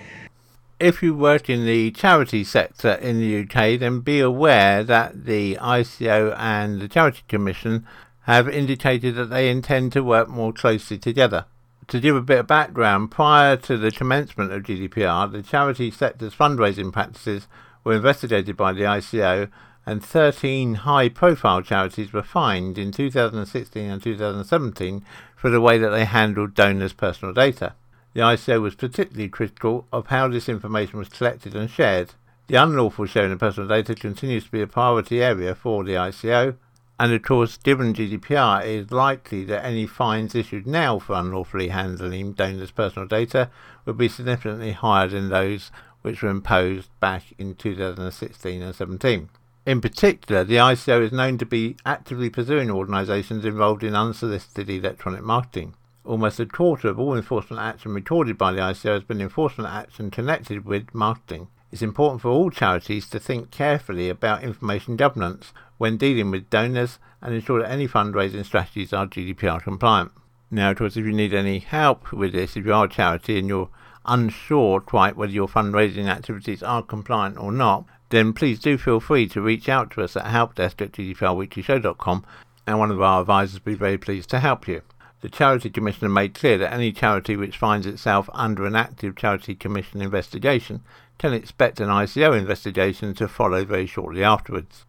If 0.81 1.03
you 1.03 1.13
work 1.13 1.49
in 1.49 1.65
the 1.65 1.91
charity 1.91 2.43
sector 2.43 2.93
in 2.93 3.19
the 3.19 3.41
UK, 3.41 3.79
then 3.79 3.99
be 3.99 4.19
aware 4.19 4.83
that 4.83 5.25
the 5.25 5.55
ICO 5.61 6.35
and 6.37 6.81
the 6.81 6.87
Charity 6.87 7.21
Commission 7.27 7.85
have 8.21 8.49
indicated 8.49 9.15
that 9.15 9.29
they 9.29 9.49
intend 9.49 9.93
to 9.93 10.03
work 10.03 10.27
more 10.27 10.51
closely 10.51 10.97
together 10.97 11.45
to 11.91 11.99
give 11.99 12.15
a 12.15 12.21
bit 12.21 12.39
of 12.39 12.47
background, 12.47 13.11
prior 13.11 13.57
to 13.57 13.77
the 13.77 13.91
commencement 13.91 14.49
of 14.51 14.63
GDPR, 14.63 15.29
the 15.29 15.41
charity 15.41 15.91
sector's 15.91 16.33
fundraising 16.33 16.91
practices 16.91 17.49
were 17.83 17.95
investigated 17.95 18.55
by 18.55 18.71
the 18.71 18.83
ICO, 18.83 19.49
and 19.85 20.01
13 20.01 20.75
high 20.75 21.09
profile 21.09 21.61
charities 21.61 22.13
were 22.13 22.23
fined 22.23 22.77
in 22.77 22.93
2016 22.93 23.89
and 23.89 24.01
2017 24.01 25.03
for 25.35 25.49
the 25.49 25.59
way 25.59 25.77
that 25.77 25.89
they 25.89 26.05
handled 26.05 26.53
donors' 26.53 26.93
personal 26.93 27.33
data. 27.33 27.73
The 28.13 28.21
ICO 28.21 28.61
was 28.61 28.75
particularly 28.75 29.29
critical 29.29 29.87
of 29.93 30.07
how 30.07 30.27
this 30.27 30.49
information 30.49 30.99
was 30.99 31.07
collected 31.07 31.55
and 31.55 31.69
shared. 31.69 32.13
The 32.47 32.55
unlawful 32.55 33.05
sharing 33.05 33.31
of 33.31 33.39
personal 33.39 33.69
data 33.69 33.95
continues 33.95 34.43
to 34.43 34.51
be 34.51 34.61
a 34.61 34.67
priority 34.67 35.23
area 35.23 35.55
for 35.55 35.85
the 35.85 35.93
ICO, 35.93 36.55
and 36.99 37.13
of 37.13 37.23
course, 37.23 37.55
given 37.55 37.93
GDPR, 37.93 38.63
it 38.63 38.67
is 38.67 38.91
likely 38.91 39.45
that 39.45 39.65
any 39.65 39.87
fines 39.87 40.35
issued 40.35 40.67
now 40.67 40.99
for 40.99 41.13
unlawfully 41.13 41.69
handling 41.69 42.33
donors' 42.33 42.69
personal 42.69 43.07
data 43.07 43.49
would 43.85 43.97
be 43.97 44.09
significantly 44.09 44.73
higher 44.73 45.07
than 45.07 45.29
those 45.29 45.71
which 46.01 46.21
were 46.21 46.29
imposed 46.29 46.89
back 46.99 47.23
in 47.37 47.55
2016 47.55 48.61
and 48.61 48.75
17. 48.75 49.29
In 49.65 49.79
particular, 49.79 50.43
the 50.43 50.57
ICO 50.57 51.01
is 51.01 51.11
known 51.11 51.37
to 51.37 51.45
be 51.45 51.77
actively 51.85 52.29
pursuing 52.29 52.69
organisations 52.69 53.45
involved 53.45 53.83
in 53.83 53.95
unsolicited 53.95 54.69
electronic 54.69 55.23
marketing. 55.23 55.75
Almost 56.03 56.39
a 56.39 56.47
quarter 56.47 56.87
of 56.87 56.99
all 56.99 57.15
enforcement 57.15 57.61
action 57.61 57.93
recorded 57.93 58.35
by 58.35 58.51
the 58.51 58.59
ICO 58.59 58.93
has 58.93 59.03
been 59.03 59.21
enforcement 59.21 59.71
action 59.71 60.09
connected 60.09 60.65
with 60.65 60.95
marketing. 60.95 61.47
It's 61.71 61.83
important 61.83 62.21
for 62.21 62.29
all 62.29 62.49
charities 62.49 63.07
to 63.09 63.19
think 63.19 63.51
carefully 63.51 64.09
about 64.09 64.43
information 64.43 64.97
governance 64.97 65.53
when 65.77 65.97
dealing 65.97 66.31
with 66.31 66.49
donors 66.49 66.97
and 67.21 67.35
ensure 67.35 67.61
that 67.61 67.71
any 67.71 67.87
fundraising 67.87 68.43
strategies 68.43 68.93
are 68.93 69.05
GDPR 69.05 69.61
compliant. 69.61 70.11
Now, 70.49 70.71
of 70.71 70.77
course, 70.77 70.97
if 70.97 71.05
you 71.05 71.13
need 71.13 71.35
any 71.35 71.59
help 71.59 72.11
with 72.11 72.33
this, 72.33 72.57
if 72.57 72.65
you 72.65 72.73
are 72.73 72.85
a 72.85 72.89
charity 72.89 73.37
and 73.37 73.47
you're 73.47 73.69
unsure 74.05 74.81
quite 74.81 75.15
whether 75.15 75.31
your 75.31 75.47
fundraising 75.47 76.07
activities 76.07 76.63
are 76.63 76.81
compliant 76.81 77.37
or 77.37 77.51
not, 77.51 77.85
then 78.09 78.33
please 78.33 78.59
do 78.59 78.77
feel 78.77 78.99
free 78.99 79.27
to 79.27 79.41
reach 79.41 79.69
out 79.69 79.91
to 79.91 80.01
us 80.01 80.17
at 80.17 80.25
helpdesk 80.25 80.81
at 80.81 80.91
gdprweeklyshow.com 80.91 82.25
and 82.67 82.79
one 82.79 82.91
of 82.91 83.01
our 83.01 83.21
advisors 83.21 83.63
will 83.63 83.71
be 83.71 83.77
very 83.77 83.97
pleased 83.97 84.29
to 84.31 84.39
help 84.39 84.67
you. 84.67 84.81
The 85.21 85.29
Charity 85.29 85.69
Commissioner 85.69 86.09
made 86.09 86.33
clear 86.33 86.57
that 86.57 86.73
any 86.73 86.91
charity 86.91 87.35
which 87.35 87.57
finds 87.57 87.85
itself 87.85 88.27
under 88.33 88.65
an 88.65 88.75
active 88.75 89.15
Charity 89.15 89.53
Commission 89.53 90.01
investigation 90.01 90.81
can 91.19 91.31
expect 91.31 91.79
an 91.79 91.89
ICO 91.89 92.35
investigation 92.35 93.13
to 93.13 93.27
follow 93.27 93.63
very 93.63 93.85
shortly 93.85 94.23
afterwards. 94.23 94.83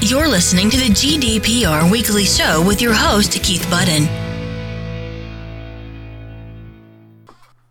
You're 0.00 0.28
listening 0.28 0.70
to 0.70 0.78
the 0.78 0.88
GDPR 0.88 1.92
Weekly 1.92 2.24
Show 2.24 2.64
with 2.66 2.80
your 2.80 2.94
host, 2.94 3.32
Keith 3.42 3.68
Budden. 3.68 4.04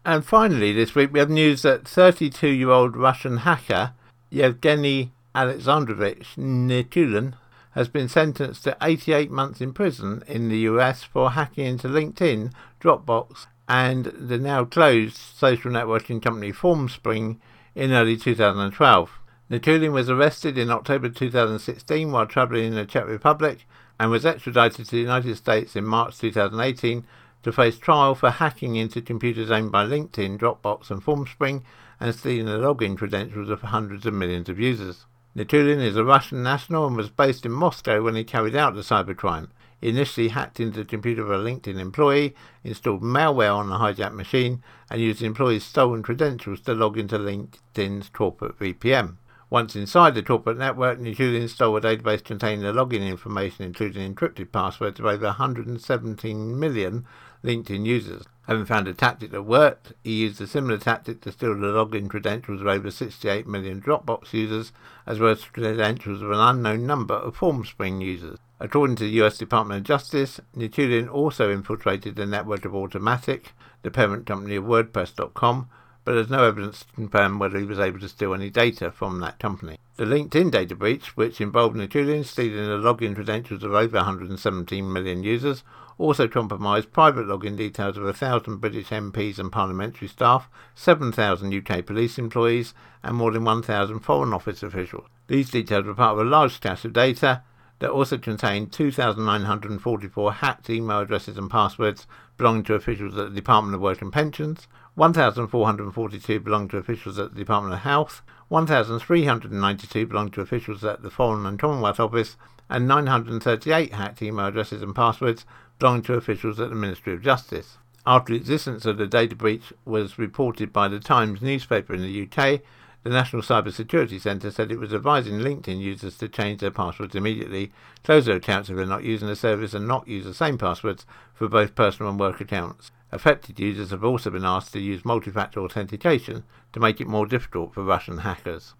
And 0.05 0.23
finally, 0.23 0.73
this 0.73 0.93
week 0.93 1.11
we 1.11 1.17
have 1.17 1.31
news 1.31 1.63
that 1.63 1.87
32 1.87 2.49
year 2.49 2.69
old 2.69 2.95
Russian 2.95 3.37
hacker 3.37 3.93
Yevgeny 4.29 5.11
Alexandrovich 5.33 6.35
Nikulin 6.37 7.33
has 7.75 7.89
been 7.89 8.07
sentenced 8.07 8.63
to 8.63 8.77
88 8.81 9.29
months 9.29 9.59
in 9.59 9.73
prison 9.73 10.23
in 10.27 10.47
the 10.47 10.59
US 10.59 11.03
for 11.03 11.31
hacking 11.31 11.65
into 11.65 11.89
LinkedIn, 11.89 12.51
Dropbox, 12.81 13.47
and 13.67 14.05
the 14.05 14.37
now 14.37 14.63
closed 14.63 15.17
social 15.17 15.69
networking 15.69 16.21
company 16.21 16.53
Formspring 16.53 17.37
in 17.75 17.91
early 17.91 18.15
2012. 18.15 19.19
Nikulin 19.51 19.91
was 19.91 20.09
arrested 20.09 20.57
in 20.57 20.71
October 20.71 21.09
2016 21.09 22.11
while 22.11 22.25
travelling 22.25 22.65
in 22.65 22.75
the 22.75 22.85
Czech 22.85 23.05
Republic 23.07 23.67
and 23.99 24.09
was 24.09 24.25
extradited 24.25 24.85
to 24.85 24.91
the 24.91 25.01
United 25.01 25.35
States 25.35 25.75
in 25.75 25.83
March 25.83 26.17
2018 26.17 27.05
to 27.43 27.51
face 27.51 27.77
trial 27.77 28.15
for 28.15 28.31
hacking 28.31 28.77
into 28.77 29.01
computers 29.01 29.51
owned 29.51 29.71
by 29.71 29.85
LinkedIn, 29.85 30.39
Dropbox, 30.39 30.89
and 30.89 31.03
Formspring 31.03 31.61
and 31.99 32.15
stealing 32.15 32.45
the 32.45 32.57
login 32.57 32.97
credentials 32.97 33.49
of 33.49 33.61
hundreds 33.61 34.05
of 34.05 34.13
millions 34.13 34.47
of 34.47 34.59
users. 34.59 35.05
Nikulin 35.35 35.81
is 35.81 35.97
a 35.97 36.05
Russian 36.05 36.41
national 36.43 36.87
and 36.87 36.95
was 36.95 37.09
based 37.09 37.45
in 37.45 37.51
Moscow 37.51 38.01
when 38.01 38.15
he 38.15 38.23
carried 38.23 38.55
out 38.55 38.73
the 38.73 38.79
cybercrime. 38.79 39.49
He 39.81 39.89
initially 39.89 40.29
hacked 40.29 40.61
into 40.61 40.79
the 40.79 40.85
computer 40.85 41.23
of 41.23 41.29
a 41.29 41.43
LinkedIn 41.43 41.77
employee, 41.77 42.33
installed 42.63 43.01
malware 43.01 43.53
on 43.53 43.67
the 43.67 43.75
hijacked 43.75 44.13
machine, 44.13 44.63
and 44.89 45.01
used 45.01 45.19
the 45.19 45.25
employee's 45.25 45.65
stolen 45.65 46.03
credentials 46.03 46.61
to 46.61 46.73
log 46.73 46.97
into 46.97 47.19
LinkedIn's 47.19 48.07
corporate 48.07 48.57
VPN. 48.57 49.17
Once 49.49 49.75
inside 49.75 50.15
the 50.15 50.23
corporate 50.23 50.57
network, 50.57 50.99
Nikulin 50.99 51.49
stole 51.49 51.75
a 51.75 51.81
database 51.81 52.23
containing 52.23 52.61
the 52.61 52.71
login 52.71 53.05
information, 53.05 53.65
including 53.65 54.15
encrypted 54.15 54.53
passwords 54.53 55.01
of 55.01 55.05
over 55.05 55.25
117 55.25 56.57
million 56.57 57.05
LinkedIn 57.43 57.85
users. 57.85 58.23
Having 58.47 58.65
found 58.65 58.87
a 58.87 58.93
tactic 58.93 59.31
that 59.31 59.41
worked, 59.41 59.93
he 60.03 60.21
used 60.21 60.39
a 60.39 60.45
similar 60.45 60.77
tactic 60.77 61.21
to 61.21 61.31
steal 61.31 61.55
the 61.55 61.67
login 61.67 62.07
credentials 62.07 62.61
of 62.61 62.67
over 62.67 62.91
68 62.91 63.47
million 63.47 63.81
Dropbox 63.81 64.33
users, 64.33 64.71
as 65.07 65.19
well 65.19 65.31
as 65.31 65.43
credentials 65.45 66.21
of 66.21 66.29
an 66.29 66.39
unknown 66.39 66.85
number 66.85 67.15
of 67.15 67.37
FormSpring 67.37 68.03
users. 68.03 68.37
According 68.59 68.97
to 68.97 69.03
the 69.03 69.23
US 69.23 69.39
Department 69.39 69.79
of 69.79 69.87
Justice, 69.87 70.39
Nikulin 70.55 71.11
also 71.11 71.51
infiltrated 71.51 72.15
the 72.15 72.27
network 72.27 72.65
of 72.65 72.73
Automattic, 72.73 73.47
the 73.81 73.89
parent 73.89 74.27
company 74.27 74.55
of 74.55 74.63
WordPress.com, 74.63 75.67
but 76.03 76.13
there's 76.13 76.29
no 76.29 76.43
evidence 76.43 76.85
to 76.85 76.93
confirm 76.93 77.39
whether 77.39 77.57
he 77.57 77.65
was 77.65 77.79
able 77.79 77.99
to 77.99 78.07
steal 78.07 78.35
any 78.35 78.51
data 78.51 78.91
from 78.91 79.19
that 79.19 79.39
company. 79.39 79.79
The 79.97 80.05
LinkedIn 80.05 80.51
data 80.51 80.75
breach, 80.75 81.17
which 81.17 81.41
involved 81.41 81.75
Nikulin 81.75 82.23
stealing 82.23 82.67
the 82.67 82.77
login 82.77 83.15
credentials 83.15 83.63
of 83.63 83.73
over 83.73 83.97
117 83.97 84.93
million 84.93 85.23
users, 85.23 85.63
also 85.97 86.27
compromised 86.27 86.91
private 86.91 87.25
login 87.25 87.55
details 87.55 87.97
of 87.97 88.03
1,000 88.03 88.57
British 88.57 88.89
MPs 88.89 89.39
and 89.39 89.51
parliamentary 89.51 90.07
staff, 90.07 90.49
7,000 90.75 91.53
UK 91.53 91.85
police 91.85 92.17
employees, 92.17 92.73
and 93.03 93.15
more 93.15 93.31
than 93.31 93.45
1,000 93.45 93.99
Foreign 93.99 94.33
Office 94.33 94.63
officials. 94.63 95.07
These 95.27 95.51
details 95.51 95.85
were 95.85 95.93
part 95.93 96.19
of 96.19 96.25
a 96.25 96.29
large 96.29 96.59
cache 96.59 96.85
of 96.85 96.93
data 96.93 97.43
that 97.79 97.89
also 97.89 98.17
contained 98.17 98.71
2,944 98.71 100.33
hacked 100.33 100.69
email 100.69 100.99
addresses 100.99 101.37
and 101.37 101.49
passwords 101.49 102.07
belonging 102.37 102.63
to 102.63 102.73
officials 102.73 103.17
at 103.17 103.29
the 103.29 103.35
Department 103.35 103.75
of 103.75 103.81
Work 103.81 104.01
and 104.01 104.13
Pensions, 104.13 104.67
1,442 104.95 106.39
belonged 106.39 106.69
to 106.69 106.77
officials 106.77 107.19
at 107.19 107.33
the 107.33 107.39
Department 107.39 107.73
of 107.73 107.81
Health, 107.81 108.21
1,392 108.47 110.05
belonged 110.05 110.33
to 110.33 110.41
officials 110.41 110.83
at 110.83 111.01
the 111.01 111.09
Foreign 111.09 111.45
and 111.45 111.59
Commonwealth 111.59 111.99
Office, 111.99 112.37
and 112.69 112.87
938 112.87 113.93
hacked 113.93 114.21
email 114.21 114.47
addresses 114.47 114.81
and 114.81 114.95
passwords 114.95 115.45
belonging 115.79 116.03
to 116.03 116.13
officials 116.13 116.59
at 116.59 116.69
the 116.69 116.75
Ministry 116.75 117.13
of 117.13 117.21
Justice. 117.21 117.77
After 118.07 118.33
the 118.33 118.39
existence 118.39 118.85
of 118.85 118.97
the 118.97 119.07
data 119.07 119.35
breach 119.35 119.73
was 119.83 120.19
reported 120.19 120.71
by 120.71 120.87
the 120.87 120.99
Times 120.99 121.41
newspaper 121.41 121.93
in 121.93 122.01
the 122.01 122.23
UK, 122.23 122.61
the 123.05 123.09
National 123.09 123.41
Cyber 123.41 123.71
Security 123.71 124.17
Centre 124.17 124.49
said 124.49 124.71
it 124.71 124.79
was 124.79 124.93
advising 124.93 125.39
LinkedIn 125.39 125.79
users 125.79 126.17
to 126.17 126.27
change 126.27 126.61
their 126.61 126.71
passwords 126.71 127.13
immediately, 127.13 127.71
close 128.03 128.25
their 128.25 128.37
accounts 128.37 128.69
if 128.69 128.75
they're 128.75 128.85
not 128.85 129.03
using 129.03 129.27
the 129.27 129.35
service, 129.35 129.75
and 129.75 129.87
not 129.87 130.07
use 130.07 130.25
the 130.25 130.33
same 130.33 130.57
passwords 130.57 131.05
for 131.33 131.47
both 131.47 131.75
personal 131.75 132.09
and 132.09 132.19
work 132.19 132.41
accounts. 132.41 132.91
Affected 133.11 133.59
users 133.59 133.91
have 133.91 134.03
also 134.03 134.31
been 134.31 134.43
asked 134.43 134.73
to 134.73 134.79
use 134.79 135.05
multi 135.05 135.29
factor 135.29 135.59
authentication 135.59 136.43
to 136.73 136.79
make 136.79 136.99
it 136.99 137.07
more 137.07 137.27
difficult 137.27 137.73
for 137.73 137.83
Russian 137.83 138.19
hackers. 138.19 138.73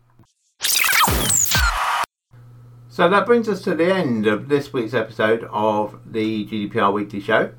So 2.95 3.09
that 3.09 3.25
brings 3.25 3.49
us 3.49 3.61
to 3.63 3.75
the 3.75 3.93
end 3.93 4.25
of 4.25 4.47
this 4.47 4.71
week's 4.71 4.93
episode 4.93 5.43
of 5.51 5.99
the 6.09 6.45
GDPR 6.45 6.93
Weekly 6.93 7.19
Show. 7.19 7.51